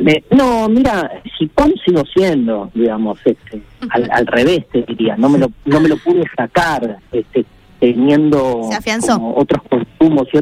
Eh, 0.01 0.25
no, 0.31 0.69
mira, 0.69 1.11
Japón 1.39 1.75
sigo 1.85 2.03
siendo, 2.15 2.71
digamos, 2.75 3.19
este, 3.25 3.63
al, 3.91 4.09
al 4.11 4.27
revés 4.27 4.67
te 4.73 4.83
diría, 4.83 5.17
no 5.17 5.29
me 5.29 5.39
lo, 5.39 5.49
no 5.65 5.81
me 5.81 5.89
lo 5.89 5.97
pude 5.99 6.25
sacar, 6.37 6.99
este, 7.13 7.45
teniendo 7.81 8.69
como 9.17 9.35
otros 9.37 9.63
consumos 9.69 10.29
y 10.33 10.39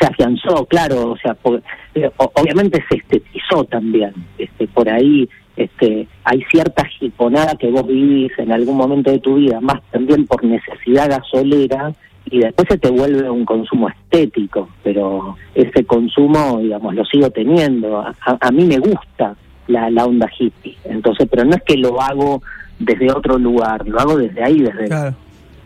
se 0.00 0.06
afianzó, 0.06 0.64
claro, 0.66 1.10
o 1.12 1.16
sea, 1.18 1.34
por- 1.34 1.62
eh, 1.94 2.10
obviamente 2.16 2.82
se 2.88 2.96
estetizó 2.96 3.64
también, 3.64 4.12
este, 4.38 4.66
por 4.68 4.88
ahí, 4.88 5.28
este, 5.56 6.08
hay 6.24 6.42
cierta 6.50 6.84
jiponada 6.86 7.54
que 7.56 7.70
vos 7.70 7.86
vivís 7.86 8.32
en 8.38 8.50
algún 8.52 8.76
momento 8.76 9.10
de 9.10 9.18
tu 9.18 9.34
vida, 9.36 9.60
más 9.60 9.82
también 9.90 10.26
por 10.26 10.42
necesidad 10.44 11.10
gasolera, 11.10 11.92
y 12.30 12.38
después 12.38 12.68
se 12.68 12.78
te 12.78 12.90
vuelve 12.90 13.28
un 13.28 13.44
consumo 13.44 13.88
estético, 13.88 14.68
pero 14.82 15.36
ese 15.54 15.84
consumo, 15.84 16.58
digamos, 16.60 16.94
lo 16.94 17.04
sigo 17.04 17.30
teniendo. 17.30 17.98
A, 17.98 18.14
a- 18.40 18.50
mí 18.50 18.64
me 18.64 18.78
gusta 18.78 19.34
la, 19.66 19.90
la 19.90 20.04
onda 20.06 20.30
hippie, 20.38 20.76
entonces, 20.84 21.28
pero 21.30 21.44
no 21.44 21.54
es 21.56 21.62
que 21.62 21.76
lo 21.76 22.00
hago 22.00 22.42
desde 22.78 23.10
otro 23.12 23.38
lugar, 23.38 23.86
lo 23.86 23.98
hago 24.00 24.16
desde 24.16 24.42
ahí, 24.42 24.60
desde 24.60 24.86
Claro. 24.86 25.14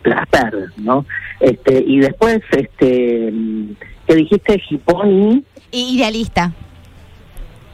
placer, 0.01 0.53
¿no? 0.77 1.05
Este, 1.39 1.83
y 1.85 1.99
después, 1.99 2.39
este, 2.51 3.33
¿qué 4.07 4.15
dijiste? 4.15 4.61
Hiponi, 4.69 5.43
I- 5.71 5.95
Idealista. 5.97 6.51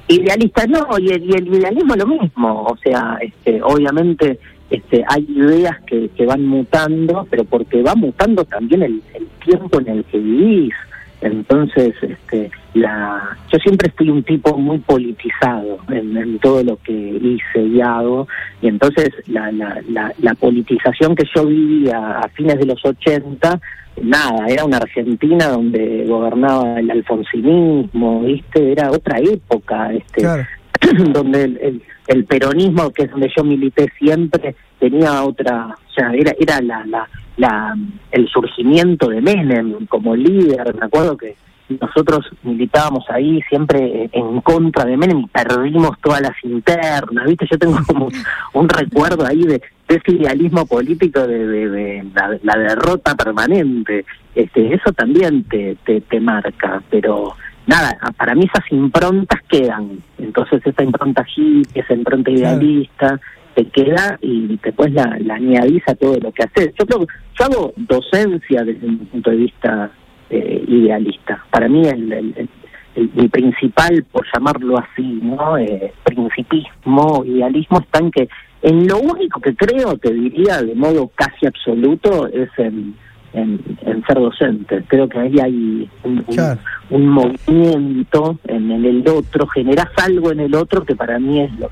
idealista, 0.07 0.65
no, 0.67 0.85
y 0.99 1.09
el, 1.09 1.23
y 1.23 1.33
el 1.33 1.47
idealismo 1.47 1.95
lo 1.95 2.05
mismo, 2.07 2.63
o 2.63 2.77
sea, 2.77 3.17
este, 3.21 3.61
obviamente 3.63 4.39
este, 4.73 5.03
hay 5.07 5.25
ideas 5.29 5.79
que, 5.85 6.09
que 6.09 6.25
van 6.25 6.45
mutando, 6.45 7.27
pero 7.29 7.43
porque 7.43 7.83
va 7.83 7.93
mutando 7.93 8.43
también 8.43 8.81
el, 8.81 9.03
el 9.13 9.27
tiempo 9.45 9.79
en 9.79 9.87
el 9.87 10.03
que 10.05 10.17
vivís. 10.17 10.73
Entonces, 11.21 11.93
este, 12.01 12.51
la, 12.73 13.37
yo 13.51 13.59
siempre 13.59 13.91
fui 13.95 14.09
un 14.09 14.23
tipo 14.23 14.57
muy 14.57 14.79
politizado 14.79 15.77
en, 15.89 16.17
en 16.17 16.39
todo 16.39 16.63
lo 16.63 16.75
que 16.77 16.91
hice 16.91 17.61
y 17.61 17.79
hago, 17.81 18.27
y 18.61 18.67
entonces 18.67 19.09
la, 19.27 19.51
la, 19.51 19.79
la, 19.89 20.11
la 20.17 20.33
politización 20.33 21.15
que 21.15 21.25
yo 21.33 21.45
vivía 21.45 22.19
a 22.19 22.27
fines 22.29 22.57
de 22.57 22.65
los 22.65 22.83
80, 22.83 23.59
nada, 24.01 24.47
era 24.47 24.65
una 24.65 24.77
Argentina 24.77 25.49
donde 25.49 26.05
gobernaba 26.07 26.79
el 26.79 26.89
alfonsinismo, 26.89 28.23
¿viste? 28.23 28.71
Era 28.71 28.91
otra 28.91 29.19
época, 29.19 29.93
este, 29.93 30.21
Claro. 30.21 30.45
donde 31.13 31.43
el, 31.43 31.57
el, 31.61 31.81
el 32.07 32.25
peronismo, 32.25 32.91
que 32.91 33.03
es 33.03 33.11
donde 33.11 33.31
yo 33.35 33.43
milité 33.43 33.91
siempre, 33.97 34.55
tenía 34.79 35.23
otra, 35.23 35.67
o 35.67 35.93
sea, 35.93 36.11
era, 36.13 36.33
era 36.39 36.61
la, 36.61 36.85
la, 36.85 37.09
la, 37.37 37.75
el 38.11 38.27
surgimiento 38.27 39.09
de 39.09 39.21
Menem 39.21 39.85
como 39.87 40.15
líder, 40.15 40.75
me 40.75 40.85
acuerdo 40.85 41.17
que 41.17 41.35
nosotros 41.79 42.25
militábamos 42.43 43.09
ahí 43.09 43.41
siempre 43.49 44.09
en 44.11 44.41
contra 44.41 44.85
de 44.85 44.97
Menem 44.97 45.19
y 45.19 45.27
perdimos 45.27 45.97
todas 46.01 46.21
las 46.21 46.35
internas, 46.43 47.25
¿viste? 47.25 47.47
Yo 47.49 47.57
tengo 47.57 47.77
como 47.87 48.09
un 48.53 48.69
recuerdo 48.69 49.25
ahí 49.25 49.43
de, 49.43 49.61
de 49.87 49.95
ese 49.95 50.11
idealismo 50.11 50.65
político 50.65 51.25
de, 51.25 51.47
de, 51.47 51.69
de 51.69 52.05
la, 52.13 52.37
la 52.43 52.57
derrota 52.57 53.15
permanente. 53.15 54.05
Este, 54.35 54.73
eso 54.73 54.91
también 54.91 55.43
te, 55.45 55.77
te, 55.85 56.01
te 56.01 56.19
marca, 56.19 56.83
pero 56.89 57.35
nada, 57.67 57.97
a- 58.01 58.11
para 58.11 58.35
mí 58.35 58.45
esas 58.45 58.69
improntas 58.71 59.39
quedan. 59.49 60.01
Entonces 60.17 60.61
esa 60.65 60.83
impronta 60.83 61.25
hippie, 61.35 61.81
esa 61.81 61.93
impronta 61.93 62.31
idealista, 62.31 63.19
te 63.55 63.65
queda 63.65 64.17
y 64.21 64.57
después 64.63 64.91
la, 64.93 65.17
la 65.19 65.35
añadís 65.35 65.83
a 65.87 65.93
todo 65.95 66.17
lo 66.19 66.31
que 66.31 66.43
haces. 66.43 66.73
Yo 66.79 66.85
creo 66.85 66.99
que 67.05 67.13
yo 67.39 67.45
hago 67.45 67.73
docencia 67.77 68.63
desde 68.63 68.87
un 68.87 68.97
punto 68.99 69.29
de 69.29 69.35
vista 69.37 69.91
eh, 70.29 70.63
idealista. 70.67 71.43
Para 71.51 71.67
mí 71.69 71.85
el, 71.87 72.11
el- 72.11 72.49
el- 72.95 73.29
principal, 73.29 74.03
por 74.11 74.25
llamarlo 74.33 74.77
así, 74.77 75.19
¿no? 75.21 75.57
Eh, 75.57 75.93
principismo, 76.03 77.23
idealismo 77.25 77.79
está 77.79 77.99
en 77.99 78.11
que 78.11 78.29
en 78.61 78.87
lo 78.87 78.97
único 78.99 79.39
que 79.41 79.55
creo, 79.55 79.97
te 79.97 80.13
diría 80.13 80.61
de 80.61 80.73
modo 80.75 81.09
casi 81.15 81.45
absoluto, 81.45 82.27
es 82.27 82.49
en, 82.57 82.95
en, 83.33 83.59
en 83.85 84.03
ser 84.05 84.17
docente. 84.19 84.83
Creo 84.87 85.07
que 85.09 85.19
ahí 85.19 85.39
hay 85.39 85.89
un, 86.03 86.17
un- 86.27 86.35
Claro. 86.35 86.59
un 86.89 87.07
movimiento 87.07 88.37
en, 88.47 88.71
en 88.71 88.85
el 88.85 89.07
otro, 89.07 89.47
generas 89.47 89.87
algo 90.03 90.31
en 90.31 90.39
el 90.41 90.55
otro 90.55 90.83
que 90.85 90.95
para 90.95 91.19
mí 91.19 91.41
es 91.41 91.51
lo, 91.59 91.69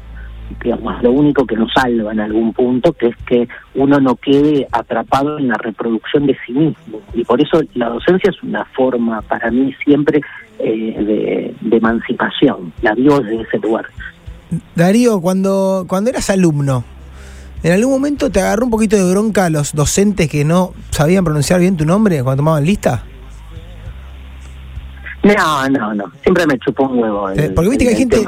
digamos, 0.64 1.02
lo 1.02 1.12
único 1.12 1.46
que 1.46 1.56
nos 1.56 1.72
salva 1.74 2.12
en 2.12 2.20
algún 2.20 2.52
punto, 2.54 2.94
que 2.94 3.08
es 3.08 3.16
que 3.26 3.48
uno 3.76 4.00
no 4.00 4.16
quede 4.16 4.68
atrapado 4.72 5.38
en 5.38 5.48
la 5.48 5.56
reproducción 5.56 6.28
de 6.28 6.36
sí 6.46 6.52
mismo. 6.54 7.00
Y 7.14 7.24
por 7.24 7.42
eso 7.42 7.62
la 7.76 7.90
docencia 7.90 8.30
es 8.30 8.44
una 8.44 8.66
forma, 8.66 9.22
para 9.22 9.50
mí, 9.52 9.74
siempre 9.86 10.22
eh, 10.60 11.54
de, 11.62 11.70
de 11.70 11.78
emancipación. 11.78 12.74
La 12.82 12.94
digo 12.94 13.20
desde 13.20 13.42
ese 13.44 13.60
lugar. 13.60 13.86
Darío, 14.76 15.22
cuando, 15.22 15.86
cuando 15.88 16.10
eras 16.10 16.30
alumno, 16.30 16.84
¿en 17.64 17.72
algún 17.74 17.94
momento 17.94 18.30
te 18.30 18.40
agarró 18.42 18.66
un 18.66 18.72
poquito 18.72 18.96
de 18.98 19.10
bronca 19.12 19.46
a 19.46 19.50
los 19.50 19.74
docentes 19.74 20.30
que 20.30 20.44
no 20.46 20.74
sabían 20.92 21.24
pronunciar 21.24 21.60
bien 21.60 21.78
tu 21.78 21.86
nombre 21.86 22.24
cuando 22.24 22.42
tomaban 22.42 22.66
lista? 22.66 23.04
No, 25.24 25.70
no, 25.70 25.94
no. 25.94 26.06
Siempre 26.24 26.48
me 26.48 26.58
chupó 26.58 26.86
un 26.88 26.98
huevo. 26.98 27.30
el- 27.30 27.40
Eh, 27.40 27.50
Porque 27.52 27.70
viste 27.70 27.86
que 27.86 27.90
hay 27.90 28.02
el 28.02 28.10
gente. 28.10 28.26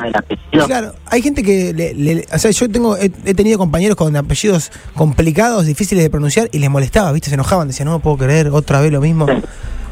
Claro, 0.67 0.93
hay 1.07 1.21
gente 1.23 1.41
que. 1.41 1.73
le- 1.73 1.93
le- 1.95 2.27
o 2.31 2.37
sea, 2.37 2.51
yo 2.51 2.69
tengo 2.69 2.95
he, 2.97 3.11
he 3.25 3.33
tenido 3.33 3.57
compañeros 3.57 3.95
con 3.97 4.15
apellidos 4.15 4.71
complicados, 4.93 5.65
difíciles 5.65 6.03
de 6.03 6.11
pronunciar 6.11 6.49
y 6.51 6.59
les 6.59 6.69
molestaba, 6.69 7.11
¿viste? 7.11 7.29
Se 7.29 7.33
enojaban, 7.33 7.67
decían, 7.67 7.87
no 7.87 7.99
puedo 7.99 8.17
creer, 8.17 8.49
otra 8.49 8.79
vez 8.79 8.91
lo 8.91 9.01
mismo. 9.01 9.25
Sí. 9.27 9.33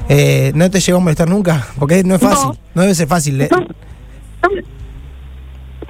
Eh, 0.09 0.51
¿No 0.53 0.69
te 0.69 0.79
llegó 0.79 0.99
a 0.99 1.01
molestar 1.01 1.27
nunca? 1.27 1.65
Porque 1.79 2.03
no 2.03 2.15
es 2.15 2.21
fácil, 2.21 2.51
no, 2.75 2.81
debe 2.83 2.93
ser 2.93 3.07
fácil. 3.07 3.41
eh. 3.41 3.47
No, 3.49 3.61
no 3.61 3.65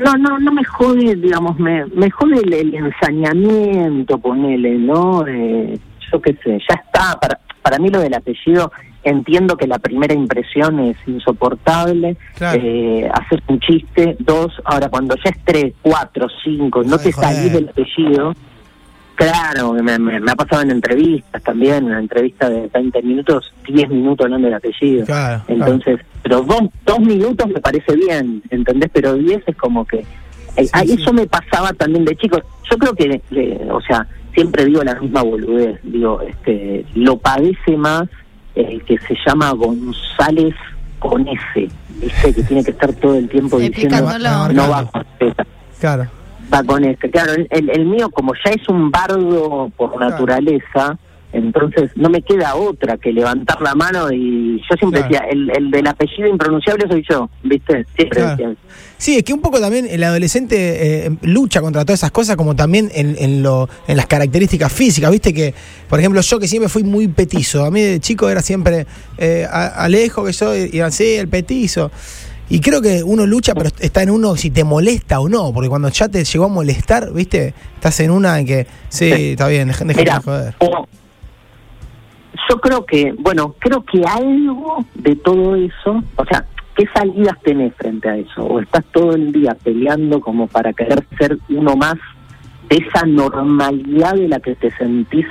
No, 0.03 0.13
no, 0.17 0.39
no 0.39 0.51
me 0.51 0.63
jode, 0.63 1.15
digamos, 1.15 1.59
me, 1.59 1.85
me 1.87 2.09
jode 2.09 2.39
el, 2.43 2.53
el 2.53 2.73
ensañamiento, 2.75 4.17
ponele, 4.17 4.77
¿no? 4.77 5.25
Eh, 5.27 5.77
yo 6.11 6.21
qué 6.21 6.33
sé, 6.43 6.59
ya 6.69 6.75
está. 6.75 7.19
Para, 7.19 7.39
para 7.61 7.77
mí 7.77 7.89
lo 7.89 7.99
del 7.99 8.13
apellido, 8.13 8.71
entiendo 9.03 9.55
que 9.55 9.67
la 9.67 9.79
primera 9.79 10.13
impresión 10.13 10.79
es 10.79 10.97
insoportable. 11.07 12.17
Claro. 12.35 12.59
Eh, 12.63 13.09
hacer 13.13 13.43
un 13.47 13.59
chiste, 13.59 14.15
dos, 14.19 14.51
ahora 14.65 14.89
cuando 14.89 15.15
ya 15.15 15.29
es 15.29 15.37
tres, 15.45 15.73
cuatro, 15.81 16.27
cinco, 16.43 16.83
no 16.83 16.97
te 16.97 17.11
joder. 17.11 17.29
salís 17.33 17.53
del 17.53 17.69
apellido. 17.69 18.33
Claro, 19.15 19.73
me, 19.73 19.99
me, 19.99 20.19
me 20.19 20.31
ha 20.31 20.35
pasado 20.35 20.61
en 20.63 20.71
entrevistas 20.71 21.43
también, 21.43 21.77
en 21.77 21.85
una 21.85 21.99
entrevista 21.99 22.49
de 22.49 22.67
20 22.73 23.01
minutos, 23.03 23.53
10 23.67 23.89
minutos 23.89 24.25
hablando 24.25 24.47
del 24.47 24.55
apellido. 24.55 25.05
Claro, 25.05 25.43
Entonces, 25.47 25.99
pero 26.23 26.41
dos, 26.41 26.61
dos 26.85 26.99
minutos 26.99 27.47
me 27.49 27.59
parece 27.61 27.95
bien, 27.95 28.41
¿entendés? 28.49 28.89
Pero 28.93 29.13
diez 29.15 29.43
es 29.45 29.55
como 29.57 29.85
que... 29.85 29.97
eh, 29.99 30.05
Sí, 30.65 30.69
ah, 30.73 30.81
sí. 30.85 30.93
Eso 30.93 31.13
me 31.13 31.27
pasaba 31.27 31.71
también 31.73 32.03
de 32.05 32.15
chico. 32.15 32.39
Yo 32.69 32.77
creo 32.77 32.93
que, 32.95 33.21
eh, 33.31 33.67
o 33.71 33.81
sea, 33.81 34.07
siempre 34.33 34.65
digo 34.65 34.83
la 34.83 34.95
misma 34.95 35.21
boludez. 35.21 35.79
Digo, 35.83 36.21
este, 36.21 36.85
lo 36.95 37.17
padece 37.17 37.77
más 37.77 38.09
el 38.55 38.83
que 38.83 38.97
se 38.99 39.15
llama 39.25 39.51
González 39.51 40.55
con 40.99 41.27
F, 41.27 41.69
¿viste? 42.01 42.33
Que 42.33 42.43
tiene 42.43 42.63
que 42.63 42.71
estar 42.71 42.91
todo 42.93 43.15
el 43.15 43.29
tiempo 43.29 43.57
diciendo... 43.59 43.97
No 44.53 44.69
va 44.69 44.85
con 44.85 45.05
Z 45.19 45.45
Claro. 45.79 46.07
Va 46.53 46.63
con 46.63 46.83
este. 46.85 47.09
Claro, 47.09 47.33
el, 47.33 47.47
el- 47.49 47.69
el 47.69 47.85
mío, 47.85 48.09
como 48.09 48.33
ya 48.45 48.51
es 48.51 48.67
un 48.69 48.91
bardo 48.91 49.71
por 49.77 49.91
Claro. 49.95 50.11
naturaleza, 50.11 50.97
entonces 51.33 51.91
no 51.95 52.09
me 52.09 52.21
queda 52.21 52.55
otra 52.55 52.97
que 52.97 53.13
levantar 53.13 53.61
la 53.61 53.73
mano 53.73 54.11
y 54.11 54.57
yo 54.69 54.75
siempre 54.77 54.99
Claro. 55.01 55.13
decía, 55.13 55.27
el, 55.31 55.49
el 55.55 55.71
del 55.71 55.87
apellido 55.87 56.27
impronunciable 56.27 56.85
soy 56.89 57.05
yo, 57.09 57.29
¿viste? 57.43 57.85
Siempre 57.95 58.19
Claro. 58.19 58.31
decía. 58.37 58.55
Sí, 58.97 59.15
es 59.17 59.23
que 59.23 59.33
un 59.33 59.39
poco 59.41 59.59
también 59.61 59.87
el 59.89 60.03
adolescente 60.03 61.05
eh, 61.07 61.11
lucha 61.23 61.61
contra 61.61 61.83
todas 61.85 62.01
esas 62.01 62.11
cosas, 62.11 62.35
como 62.35 62.55
también 62.55 62.91
en, 62.93 63.15
en 63.17 63.41
lo, 63.41 63.67
en 63.87 63.95
las 63.97 64.05
características 64.07 64.71
físicas. 64.73 65.09
Viste 65.09 65.33
que, 65.33 65.55
por 65.89 65.99
ejemplo, 65.99 66.19
yo 66.21 66.37
que 66.39 66.47
siempre 66.47 66.67
fui 66.69 66.83
muy 66.83 67.07
petizo, 67.07 67.63
a 67.65 67.71
mí 67.71 67.81
de 67.81 67.99
chico 68.01 68.29
era 68.29 68.41
siempre 68.41 68.85
eh, 69.17 69.47
a- 69.49 69.85
Alejo, 69.85 70.23
que 70.25 70.33
soy, 70.33 70.69
y 70.71 70.81
así, 70.81 71.13
el 71.15 71.29
petizo. 71.29 71.91
Y 72.53 72.59
creo 72.59 72.81
que 72.81 73.01
uno 73.01 73.25
lucha, 73.25 73.53
pero 73.55 73.69
está 73.79 74.03
en 74.03 74.09
uno 74.09 74.35
si 74.35 74.51
te 74.51 74.65
molesta 74.65 75.21
o 75.21 75.29
no, 75.29 75.53
porque 75.53 75.69
cuando 75.69 75.87
ya 75.87 76.09
te 76.09 76.23
llegó 76.25 76.45
a 76.45 76.49
molestar, 76.49 77.13
viste, 77.13 77.53
estás 77.75 77.97
en 78.01 78.11
una 78.11 78.37
en 78.39 78.45
que, 78.45 78.67
sí, 78.89 79.09
Sí. 79.09 79.31
está 79.31 79.47
bien, 79.47 79.69
dejen 79.69 79.87
de 79.87 79.93
Mira, 79.95 80.19
joder. 80.19 80.53
o- 80.59 80.85
yo 82.49 82.57
creo 82.59 82.85
que, 82.85 83.13
bueno, 83.17 83.55
creo 83.59 83.85
que 83.85 84.01
algo 84.05 84.85
de 84.95 85.15
todo 85.15 85.55
eso, 85.55 86.03
o 86.17 86.25
sea, 86.25 86.45
¿qué 86.75 86.85
salidas 86.93 87.37
tenés 87.41 87.73
frente 87.75 88.09
a 88.09 88.17
eso? 88.17 88.43
¿O 88.43 88.59
estás 88.59 88.83
todo 88.91 89.15
el 89.15 89.31
día 89.31 89.55
peleando 89.63 90.19
como 90.19 90.47
para 90.47 90.73
querer 90.73 91.05
ser 91.17 91.37
uno 91.49 91.77
más 91.77 91.95
de 92.69 92.77
esa 92.85 93.05
normalidad 93.05 94.15
de 94.15 94.27
la 94.27 94.41
que 94.41 94.55
te 94.55 94.71
sentís 94.71 95.25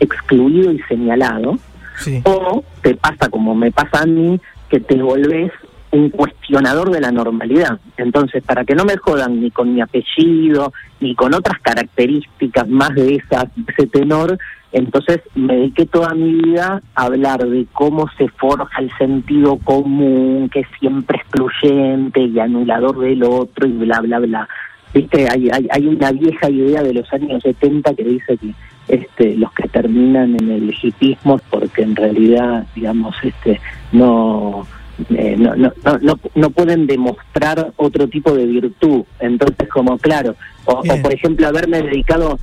excluido 0.00 0.70
y 0.72 0.80
señalado? 0.82 1.58
Sí. 1.98 2.20
O 2.24 2.62
te 2.82 2.94
pasa 2.94 3.30
como 3.30 3.54
me 3.54 3.72
pasa 3.72 4.02
a 4.02 4.06
mí, 4.06 4.38
que 4.68 4.80
te 4.80 4.96
volvés 5.02 5.50
un 5.90 6.10
cuestionador 6.10 6.90
de 6.90 7.00
la 7.00 7.10
normalidad. 7.10 7.78
Entonces, 7.96 8.42
para 8.42 8.64
que 8.64 8.74
no 8.74 8.84
me 8.84 8.96
jodan 8.96 9.40
ni 9.40 9.50
con 9.50 9.74
mi 9.74 9.80
apellido, 9.80 10.72
ni 11.00 11.14
con 11.14 11.34
otras 11.34 11.58
características 11.60 12.68
más 12.68 12.94
de, 12.94 13.16
esas, 13.16 13.46
ese 13.66 13.86
tenor, 13.86 14.38
entonces 14.72 15.20
me 15.34 15.56
dediqué 15.56 15.86
toda 15.86 16.14
mi 16.14 16.32
vida 16.34 16.82
a 16.94 17.04
hablar 17.04 17.46
de 17.46 17.66
cómo 17.72 18.06
se 18.18 18.28
forja 18.28 18.82
el 18.82 18.90
sentido 18.98 19.56
común, 19.64 20.50
que 20.52 20.66
siempre 20.78 21.18
excluyente 21.18 22.20
y 22.20 22.38
anulador 22.38 22.98
del 22.98 23.22
otro 23.22 23.66
y 23.66 23.72
bla, 23.72 24.00
bla, 24.00 24.18
bla. 24.18 24.48
Viste, 24.92 25.26
hay, 25.28 25.48
hay, 25.52 25.68
hay 25.70 25.86
una 25.86 26.12
vieja 26.12 26.50
idea 26.50 26.82
de 26.82 26.94
los 26.94 27.10
años 27.12 27.42
70 27.42 27.94
que 27.94 28.04
dice 28.04 28.36
que 28.36 28.54
este, 28.88 29.36
los 29.36 29.52
que 29.52 29.68
terminan 29.68 30.34
en 30.40 30.50
el 30.50 30.74
hipismo 30.82 31.38
porque 31.50 31.82
en 31.82 31.94
realidad, 31.94 32.66
digamos, 32.74 33.14
este, 33.22 33.60
no, 33.92 34.66
eh, 35.10 35.36
no, 35.38 35.54
no, 35.56 35.72
no, 35.84 35.98
no, 36.00 36.20
no 36.34 36.50
pueden 36.50 36.86
demostrar 36.86 37.72
otro 37.76 38.08
tipo 38.08 38.32
de 38.34 38.46
virtud. 38.46 39.04
Entonces, 39.20 39.68
como 39.68 39.98
claro, 39.98 40.34
o, 40.64 40.82
por 41.02 41.12
ejemplo, 41.12 41.46
haberme 41.46 41.82
dedicado 41.82 42.38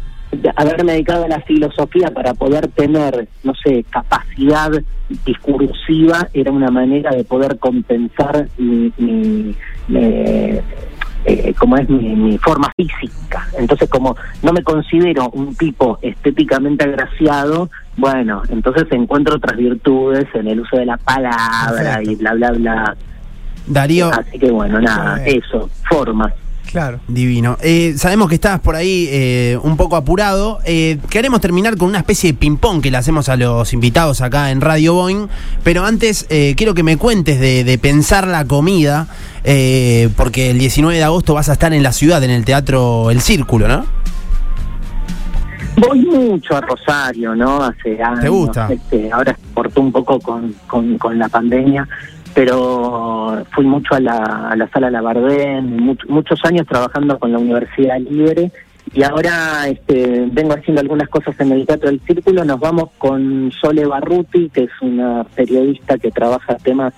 haberme 0.58 0.94
dedicado 0.94 1.26
a 1.26 1.28
la 1.30 1.40
filosofía 1.42 2.08
para 2.14 2.34
poder 2.34 2.68
tener, 2.70 3.28
no 3.44 3.54
sé, 3.64 3.86
capacidad 3.90 4.70
discursiva 5.26 6.28
era 6.34 6.52
una 6.52 6.70
manera 6.72 7.12
de 7.12 7.24
poder 7.24 7.58
compensar 7.60 8.50
mi, 8.58 8.92
mi, 8.98 9.56
mi- 9.88 10.60
eh, 11.26 11.54
como 11.58 11.78
es 11.78 11.90
mi, 11.90 12.16
mi 12.16 12.38
forma 12.38 12.72
física. 12.76 13.48
Entonces, 13.58 13.90
como 13.90 14.16
no 14.44 14.54
me 14.54 14.64
considero 14.64 15.30
un 15.32 15.56
tipo 15.56 15.98
estéticamente 16.02 16.84
agraciado, 16.84 17.70
bueno, 17.98 18.44
entonces 18.50 18.86
encuentro 18.92 19.36
otras 19.36 19.58
virtudes 19.58 20.26
en 20.34 20.48
el 20.48 20.60
uso 20.60 20.78
de 20.78 20.86
la 20.86 20.98
palabra 20.98 21.96
Perfecto. 21.96 22.12
y 22.12 22.16
bla, 22.16 22.34
bla, 22.34 22.52
bla. 22.52 22.98
Darío, 23.68 24.12
Así 24.14 24.38
que 24.38 24.52
bueno, 24.52 24.80
nada, 24.80 25.26
eso, 25.26 25.70
formas. 25.90 26.34
Claro. 26.76 27.00
divino. 27.08 27.58
Eh, 27.62 27.94
sabemos 27.96 28.28
que 28.28 28.36
estás 28.36 28.60
por 28.60 28.76
ahí 28.76 29.08
eh, 29.10 29.58
un 29.64 29.78
poco 29.78 29.96
apurado. 29.96 30.60
Eh, 30.66 30.98
queremos 31.10 31.40
terminar 31.40 31.78
con 31.78 31.88
una 31.88 32.00
especie 32.00 32.34
de 32.34 32.38
ping-pong 32.38 32.82
que 32.82 32.92
le 32.92 32.98
hacemos 32.98 33.30
a 33.30 33.38
los 33.38 33.72
invitados 33.72 34.20
acá 34.20 34.52
en 34.52 34.60
Radio 34.60 34.94
Boeing. 34.94 35.30
Pero 35.64 35.86
antes 35.86 36.26
eh, 36.30 36.54
quiero 36.58 36.74
que 36.74 36.84
me 36.84 36.98
cuentes 36.98 37.40
de, 37.40 37.64
de 37.64 37.78
pensar 37.78 38.28
la 38.28 38.44
comida, 38.44 39.08
eh, 39.46 40.10
porque 40.18 40.52
el 40.52 40.60
19 40.60 40.98
de 40.98 41.04
agosto 41.06 41.34
vas 41.34 41.48
a 41.48 41.54
estar 41.54 41.74
en 41.74 41.82
la 41.82 41.94
ciudad, 41.94 42.22
en 42.26 42.32
el 42.32 42.44
Teatro 42.44 43.10
El 43.10 43.22
Círculo, 43.22 43.70
¿no? 43.70 43.86
Voy 45.78 46.00
mucho 46.00 46.58
a 46.58 46.62
Rosario, 46.62 47.36
¿no? 47.36 47.64
Hace 47.64 48.04
años. 48.04 48.20
¿Te 48.20 48.28
gusta? 48.30 48.68
Este, 48.70 49.10
ahora 49.14 49.34
se 49.34 49.54
cortó 49.54 49.80
un 49.80 49.94
poco 49.94 50.20
con, 50.20 50.54
con, 50.68 50.98
con 50.98 51.18
la 51.18 51.30
pandemia, 51.30 51.88
pero 52.36 53.44
fui 53.52 53.66
mucho 53.66 53.96
a 53.96 54.00
la, 54.00 54.70
sala 54.72 54.92
Labardén, 54.92 55.78
much- 55.78 56.06
muchos 56.08 56.40
años 56.44 56.68
trabajando 56.68 57.18
con 57.18 57.32
la 57.32 57.40
Universidad 57.40 57.98
Libre 57.98 58.52
y 58.94 59.02
ahora 59.04 59.68
este, 59.68 60.28
vengo 60.32 60.54
haciendo 60.54 60.82
algunas 60.82 61.10
cosas 61.10 61.40
en 61.40 61.54
el 61.54 61.66
Teatro 61.66 61.90
del 61.90 62.02
Círculo. 62.02 62.44
Nos 62.46 62.60
vamos 62.60 62.90
con 62.98 63.52
Sole 63.52 63.86
Barruti, 63.86 64.50
que 64.50 64.66
es 64.66 64.72
una 64.82 65.24
periodista 65.24 65.98
que 65.98 66.12
trabaja 66.12 66.56
temas 66.58 66.94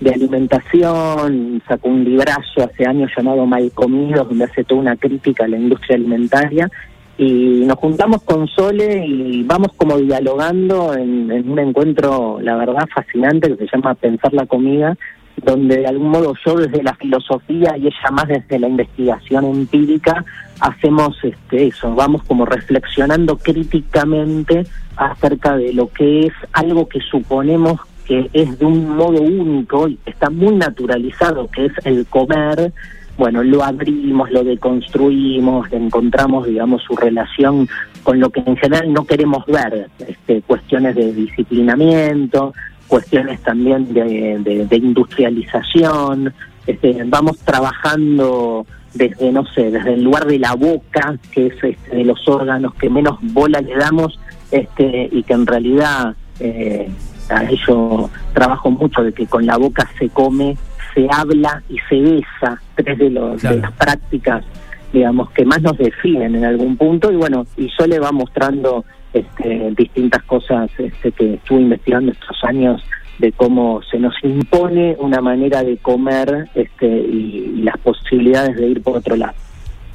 de 0.00 0.10
alimentación, 0.12 1.62
sacó 1.66 1.88
un 1.88 2.04
librazo 2.04 2.62
hace 2.64 2.86
años 2.86 3.10
llamado 3.16 3.44
Mal 3.46 3.70
Comidos, 3.74 4.28
donde 4.28 4.44
hace 4.44 4.62
toda 4.64 4.80
una 4.80 4.96
crítica 4.96 5.44
a 5.44 5.48
la 5.48 5.56
industria 5.56 5.96
alimentaria 5.96 6.70
y 7.18 7.64
nos 7.64 7.78
juntamos 7.78 8.22
con 8.22 8.46
Sole 8.48 9.06
y 9.06 9.42
vamos 9.42 9.68
como 9.76 9.96
dialogando 9.96 10.94
en, 10.94 11.30
un 11.50 11.58
encuentro, 11.58 12.38
la 12.42 12.56
verdad, 12.56 12.86
fascinante 12.94 13.56
que 13.56 13.66
se 13.66 13.70
llama 13.72 13.94
Pensar 13.94 14.34
la 14.34 14.46
Comida, 14.46 14.96
donde 15.42 15.78
de 15.78 15.86
algún 15.86 16.10
modo 16.10 16.34
yo 16.44 16.56
desde 16.56 16.82
la 16.82 16.94
filosofía 16.94 17.76
y 17.78 17.86
ella 17.86 18.10
más 18.12 18.28
desde 18.28 18.58
la 18.58 18.68
investigación 18.68 19.44
empírica 19.44 20.24
hacemos 20.60 21.16
este 21.22 21.66
eso, 21.66 21.94
vamos 21.94 22.22
como 22.24 22.46
reflexionando 22.46 23.36
críticamente 23.36 24.64
acerca 24.96 25.56
de 25.56 25.74
lo 25.74 25.88
que 25.88 26.26
es 26.26 26.32
algo 26.52 26.88
que 26.88 27.00
suponemos 27.00 27.80
que 28.06 28.30
es 28.32 28.58
de 28.58 28.64
un 28.64 28.96
modo 28.96 29.20
único 29.20 29.88
y 29.88 29.98
está 30.06 30.30
muy 30.30 30.54
naturalizado, 30.54 31.48
que 31.50 31.66
es 31.66 31.72
el 31.84 32.06
comer, 32.06 32.72
bueno, 33.16 33.42
lo 33.42 33.64
abrimos, 33.64 34.30
lo 34.30 34.44
deconstruimos, 34.44 35.72
encontramos, 35.72 36.46
digamos, 36.46 36.82
su 36.82 36.94
relación 36.96 37.68
con 38.02 38.20
lo 38.20 38.30
que 38.30 38.40
en 38.40 38.56
general 38.56 38.92
no 38.92 39.04
queremos 39.04 39.44
ver, 39.46 39.88
este, 40.06 40.42
cuestiones 40.42 40.94
de 40.94 41.12
disciplinamiento, 41.12 42.52
cuestiones 42.86 43.40
también 43.42 43.92
de, 43.92 44.68
industrialización, 44.70 46.32
este, 46.66 47.02
vamos 47.06 47.38
trabajando 47.38 48.66
desde, 48.94 49.32
no 49.32 49.44
sé, 49.46 49.70
desde 49.70 49.94
el 49.94 50.02
lugar 50.02 50.26
de 50.26 50.38
la 50.38 50.54
boca, 50.54 51.18
que 51.32 51.46
es 51.46 51.54
este, 51.62 51.96
de 51.96 52.04
los 52.04 52.26
órganos 52.28 52.74
que 52.74 52.88
menos 52.88 53.18
bola 53.20 53.60
le 53.60 53.76
damos, 53.76 54.18
este, 54.50 55.08
y 55.10 55.22
que 55.22 55.32
en 55.32 55.46
realidad 55.46 56.14
eh, 56.38 56.88
a 57.28 57.44
ello 57.44 58.10
trabajo 58.32 58.70
mucho 58.70 59.02
de 59.02 59.12
que 59.12 59.26
con 59.26 59.46
la 59.46 59.56
boca 59.56 59.88
se 59.98 60.08
come, 60.10 60.56
se 60.96 61.06
habla 61.10 61.62
y 61.68 61.76
se 61.88 62.00
besa, 62.00 62.60
tres 62.74 62.98
de, 62.98 63.10
los, 63.10 63.40
Claro. 63.40 63.56
de 63.56 63.62
las 63.62 63.72
prácticas, 63.72 64.44
digamos, 64.92 65.30
que 65.32 65.44
más 65.44 65.60
nos 65.60 65.76
definen 65.76 66.34
en 66.34 66.44
algún 66.44 66.76
punto, 66.78 67.12
y 67.12 67.16
bueno, 67.16 67.46
y 67.58 67.68
yo 67.78 67.86
le 67.86 67.98
va 68.00 68.10
mostrando 68.12 68.84
este, 69.12 69.72
distintas 69.76 70.22
cosas 70.24 70.70
este, 70.78 71.12
que 71.12 71.34
estuve 71.34 71.60
investigando 71.60 72.12
estos 72.12 72.36
años 72.44 72.82
de 73.18 73.32
cómo 73.32 73.80
se 73.90 73.98
nos 73.98 74.14
impone 74.22 74.96
una 74.98 75.20
manera 75.20 75.62
de 75.62 75.76
comer 75.78 76.48
este, 76.54 76.86
y, 76.86 77.52
y 77.58 77.62
las 77.62 77.76
posibilidades 77.78 78.56
de 78.56 78.66
ir 78.68 78.82
por 78.82 78.96
otro 78.96 79.16
lado. 79.16 79.34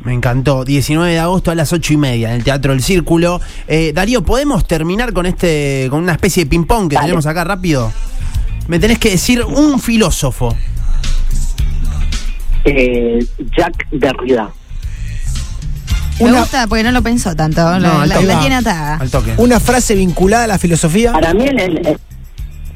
Me 0.04 0.14
encantó. 0.14 0.66
19 0.66 1.12
de 1.14 1.20
agosto 1.20 1.52
a 1.52 1.56
las 1.56 1.72
8 1.74 1.94
y 1.94 1.98
media 1.98 2.30
en 2.30 2.36
el 2.38 2.44
Teatro 2.44 2.74
El 2.74 2.82
Círculo. 2.82 3.40
Eh, 3.68 3.92
Darío, 3.94 4.24
¿podemos 4.24 4.66
terminar 4.66 5.14
con 5.14 5.28
este, 5.28 5.88
con 5.92 6.02
una 6.02 6.14
especie 6.14 6.44
de 6.46 6.50
ping-pong 6.50 6.90
que 6.90 6.96
Dale. 6.96 7.06
tenemos 7.08 7.28
acá 7.28 7.44
rápido? 7.44 7.92
Me 8.68 8.80
tenés 8.80 8.98
que 8.98 9.12
decir 9.12 9.44
un 9.44 9.80
filósofo. 9.80 10.56
Eh, 12.66 13.26
Jack 13.58 13.88
Derrida. 13.92 14.50
Me 16.20 16.28
Una- 16.30 16.40
gusta 16.42 16.68
porque 16.68 16.84
no 16.84 16.92
lo 16.92 17.02
pensó 17.02 17.36
tanto. 17.36 17.62
No, 17.80 18.06
la, 18.06 18.40
tiene 18.40 18.56
atada. 18.56 18.98
Al 18.98 19.10
toque. 19.10 19.34
Una 19.38 19.60
frase 19.60 19.96
vinculada 19.96 20.44
a 20.44 20.48
la 20.48 20.60
filosofía. 20.60 21.12
Para 21.14 21.34
mí 21.34 21.46
el, 21.46 21.60
el, 21.60 21.98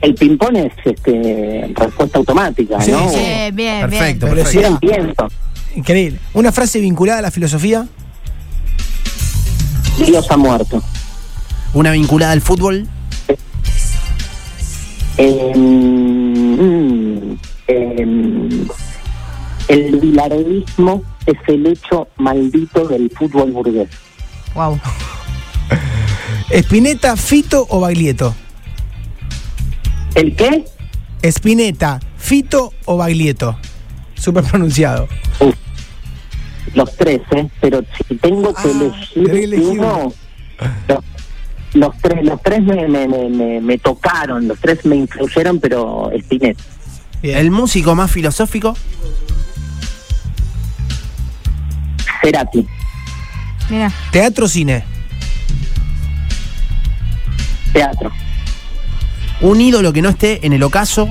el 0.01 0.15
ping-pong 0.15 0.55
es 0.57 0.73
este, 0.83 1.71
respuesta 1.75 2.17
automática, 2.17 2.81
Sí, 2.81 2.91
¿no? 2.91 3.07
sí. 3.09 3.15
Bien, 3.17 3.55
bien, 3.55 3.81
Perfecto, 3.89 4.27
tiempo. 4.79 5.27
Increíble. 5.75 6.19
Una 6.33 6.51
frase 6.51 6.79
vinculada 6.79 7.19
a 7.19 7.21
la 7.21 7.31
filosofía. 7.31 7.85
Dios 9.97 10.25
ha 10.29 10.37
muerto. 10.37 10.81
Una 11.73 11.91
vinculada 11.91 12.31
al 12.31 12.41
fútbol. 12.41 12.87
Eh, 15.17 15.53
mm, 15.55 17.33
eh, 17.67 18.67
el 19.67 19.97
bilardismo 19.99 21.03
es 21.25 21.35
el 21.47 21.65
hecho 21.67 22.07
maldito 22.17 22.87
del 22.87 23.09
fútbol 23.09 23.51
burgués. 23.51 23.89
Wow. 24.53 24.79
Espineta, 26.49 27.17
Fito 27.17 27.65
o 27.69 27.79
Baglietto. 27.79 28.35
¿El 30.13 30.35
qué? 30.35 30.65
Espineta, 31.21 31.99
Fito 32.17 32.71
o 32.85 32.97
Baglietto. 32.97 33.57
Súper 34.15 34.43
pronunciado. 34.43 35.07
Uf, 35.39 35.55
los 36.73 36.95
tres, 36.95 37.21
¿eh? 37.31 37.47
Pero 37.59 37.81
si 38.07 38.15
tengo 38.15 38.53
que 38.53 38.61
Ah, 38.67 38.71
elegir 38.71 39.29
elegir 39.29 39.67
uno, 39.79 40.13
los, 40.87 40.99
los 41.73 41.97
tres, 42.01 42.23
los 42.23 42.41
tres 42.41 42.61
me, 42.63 42.87
me, 42.87 43.07
me, 43.07 43.29
me- 43.29 43.61
me 43.61 43.77
tocaron, 43.77 44.47
los 44.47 44.59
tres 44.59 44.85
me 44.85 44.95
influyeron, 44.95 45.59
pero 45.59 46.11
Spinetta. 46.13 46.63
Bien. 47.21 47.37
El 47.39 47.51
músico 47.51 47.95
más 47.95 48.11
filosófico. 48.11 48.75
Cerati, 52.25 52.65
Mira. 53.69 53.91
Teatro, 54.11 54.47
cine. 54.47 54.83
teatro, 57.71 58.11
Un 59.41 59.61
ídolo 59.61 59.93
que 59.93 60.01
no 60.01 60.09
esté 60.09 60.43
en 60.43 60.53
el 60.53 60.63
ocaso. 60.63 61.07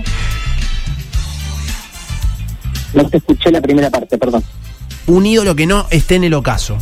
no 2.94 3.08
te 3.08 3.18
escuché 3.18 3.52
la 3.52 3.60
primera 3.60 3.90
parte, 3.90 4.18
perdón. 4.18 4.42
Un 5.06 5.24
ídolo 5.26 5.54
que 5.54 5.66
no 5.66 5.86
esté 5.90 6.16
en 6.16 6.24
el 6.24 6.34
ocaso. 6.34 6.78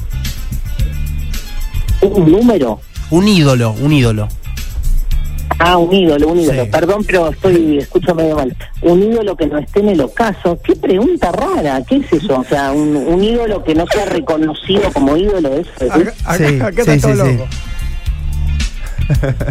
¿Un 2.00 2.32
número? 2.32 2.80
Un 3.10 3.28
ídolo, 3.28 3.72
un 3.72 3.92
ídolo. 3.92 4.28
Ah, 5.64 5.76
un 5.76 5.94
ídolo, 5.94 6.28
un 6.28 6.40
ídolo. 6.40 6.64
Sí. 6.64 6.70
Perdón, 6.72 7.04
pero 7.06 7.28
estoy, 7.30 7.78
escucho 7.78 8.14
medio 8.16 8.34
mal. 8.36 8.56
Un 8.82 9.00
ídolo 9.02 9.36
que 9.36 9.46
no 9.46 9.58
esté 9.58 9.78
en 9.78 9.90
el 9.90 10.00
ocaso. 10.00 10.58
Qué 10.64 10.74
pregunta 10.74 11.30
rara. 11.30 11.80
¿Qué 11.88 11.96
es 11.98 12.12
eso? 12.12 12.40
O 12.40 12.44
sea, 12.44 12.72
un, 12.72 12.96
un 12.96 13.22
ídolo 13.22 13.62
que 13.62 13.74
no 13.74 13.84
sea 13.86 14.04
reconocido 14.06 14.90
como 14.92 15.16
ídolo. 15.16 15.54
¿es? 15.54 15.68
Acá, 15.80 16.12
acá- 16.24 16.36
Sí, 16.48 16.60
acá 16.60 16.84
sí, 16.84 16.90
está 16.90 17.12
todo 17.12 17.24
sí, 17.24 17.30
sí. 17.30 17.36
loco. 17.36 17.48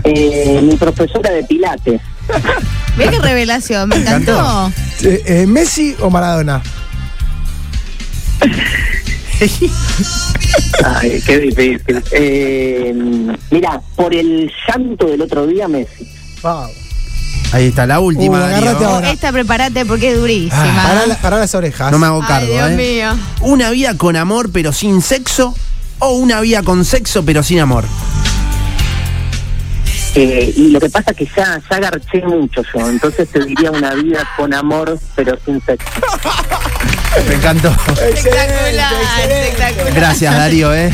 Eh, 0.06 0.60
mi 0.64 0.76
profesora 0.76 1.30
de 1.30 1.44
Pilates. 1.44 2.02
Ve 2.98 3.10
qué 3.10 3.20
revelación, 3.20 3.90
me 3.90 3.98
encantó. 3.98 4.72
Eh, 5.04 5.22
eh, 5.26 5.46
¿Messi 5.46 5.96
o 6.02 6.10
Maradona? 6.10 6.62
Ay, 10.84 11.22
qué 11.26 11.38
difícil. 11.40 12.04
Eh, 12.12 12.94
mira, 13.50 13.82
por 13.96 14.14
el 14.14 14.52
llanto 14.68 15.08
del 15.08 15.22
otro 15.22 15.48
día, 15.48 15.68
Messi. 15.68 16.08
Vamos. 16.42 16.72
Ahí 17.52 17.66
está, 17.68 17.86
la 17.86 18.00
última. 18.00 18.38
Uh, 18.38 18.42
Darío. 18.42 18.58
agárrate 18.58 18.86
ahora. 18.86 19.12
Esta 19.12 19.32
prepárate 19.32 19.86
porque 19.86 20.12
es 20.12 20.18
durísima. 20.20 20.84
Pará, 20.84 21.06
la- 21.06 21.18
pará 21.18 21.38
las 21.40 21.54
orejas. 21.56 21.92
No 21.92 22.00
me 22.00 22.08
hago 22.08 22.22
Ay, 22.22 22.28
cargo, 22.28 22.54
Dios 22.54 22.70
¿eh? 22.72 22.76
mío. 22.76 23.18
Una 23.42 23.72
vida 23.72 23.98
con 23.98 24.16
amor 24.16 24.50
pero 24.54 24.72
sin 24.72 25.02
sexo 25.02 25.54
o 26.00 26.12
una 26.14 26.40
vida 26.42 26.64
con 26.64 26.86
sexo 26.86 27.24
pero 27.26 27.44
sin 27.44 27.60
amor. 27.60 27.86
Eh, 30.14 30.54
y 30.58 30.70
lo 30.72 30.80
que 30.80 30.90
pasa 30.90 31.12
es 31.12 31.18
que 31.18 31.26
ya, 31.26 31.62
ya 31.70 31.80
garché 31.80 32.22
mucho 32.26 32.62
yo. 32.74 32.90
Entonces 32.90 33.30
te 33.30 33.46
diría 33.46 33.72
una 33.72 33.94
vida 33.94 34.28
con 34.36 34.54
amor, 34.54 35.00
pero 35.16 35.38
sin 35.46 35.62
sexo. 35.62 35.90
Me 37.28 37.36
encantó. 37.36 37.70
Espectacular, 37.70 38.94
espectacular. 39.30 39.94
Gracias, 39.94 40.36
Darío, 40.36 40.74
¿eh? 40.74 40.94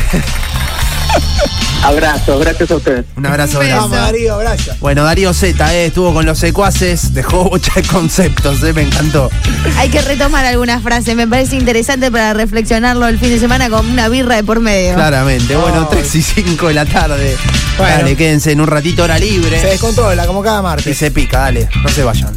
Abrazo, 1.82 2.38
gracias 2.40 2.70
a 2.72 2.76
ustedes. 2.76 3.04
Un 3.16 3.24
abrazo 3.24 3.60
Darío, 3.60 4.36
gracias. 4.38 4.78
Bueno, 4.80 5.04
Darío 5.04 5.32
Z 5.32 5.74
¿eh? 5.74 5.86
estuvo 5.86 6.12
con 6.12 6.26
los 6.26 6.38
secuaces, 6.38 7.14
dejó 7.14 7.50
de 7.74 7.82
conceptos, 7.84 8.62
¿eh? 8.64 8.72
me 8.72 8.82
encantó. 8.82 9.30
Hay 9.78 9.88
que 9.88 10.02
retomar 10.02 10.44
algunas 10.44 10.82
frases. 10.82 11.14
Me 11.14 11.26
parece 11.28 11.56
interesante 11.56 12.10
para 12.10 12.34
reflexionarlo 12.34 13.06
el 13.06 13.18
fin 13.18 13.30
de 13.30 13.38
semana 13.38 13.70
con 13.70 13.88
una 13.88 14.08
birra 14.08 14.34
de 14.36 14.44
por 14.44 14.60
medio. 14.60 14.94
Claramente. 14.94 15.56
Bueno, 15.56 15.82
Oh. 15.82 15.88
3 15.88 16.14
y 16.16 16.22
5 16.22 16.68
de 16.68 16.74
la 16.74 16.84
tarde. 16.84 17.36
Bueno. 17.78 17.96
Dale, 17.98 18.16
quédense 18.16 18.50
en 18.52 18.60
un 18.60 18.66
ratito 18.66 19.04
hora 19.04 19.16
libre. 19.18 19.60
Se 19.60 19.68
descontrola 19.68 20.26
como 20.26 20.42
cada 20.42 20.58
Y 20.58 20.62
martes. 20.64 20.98
se 20.98 21.10
pica, 21.12 21.38
dale, 21.40 21.68
no 21.82 21.88
se 21.88 22.02
vayan. 22.02 22.36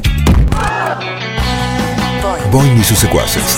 Boing 2.51 2.79
y 2.79 2.83
sus 2.83 2.99
secuaces. 2.99 3.57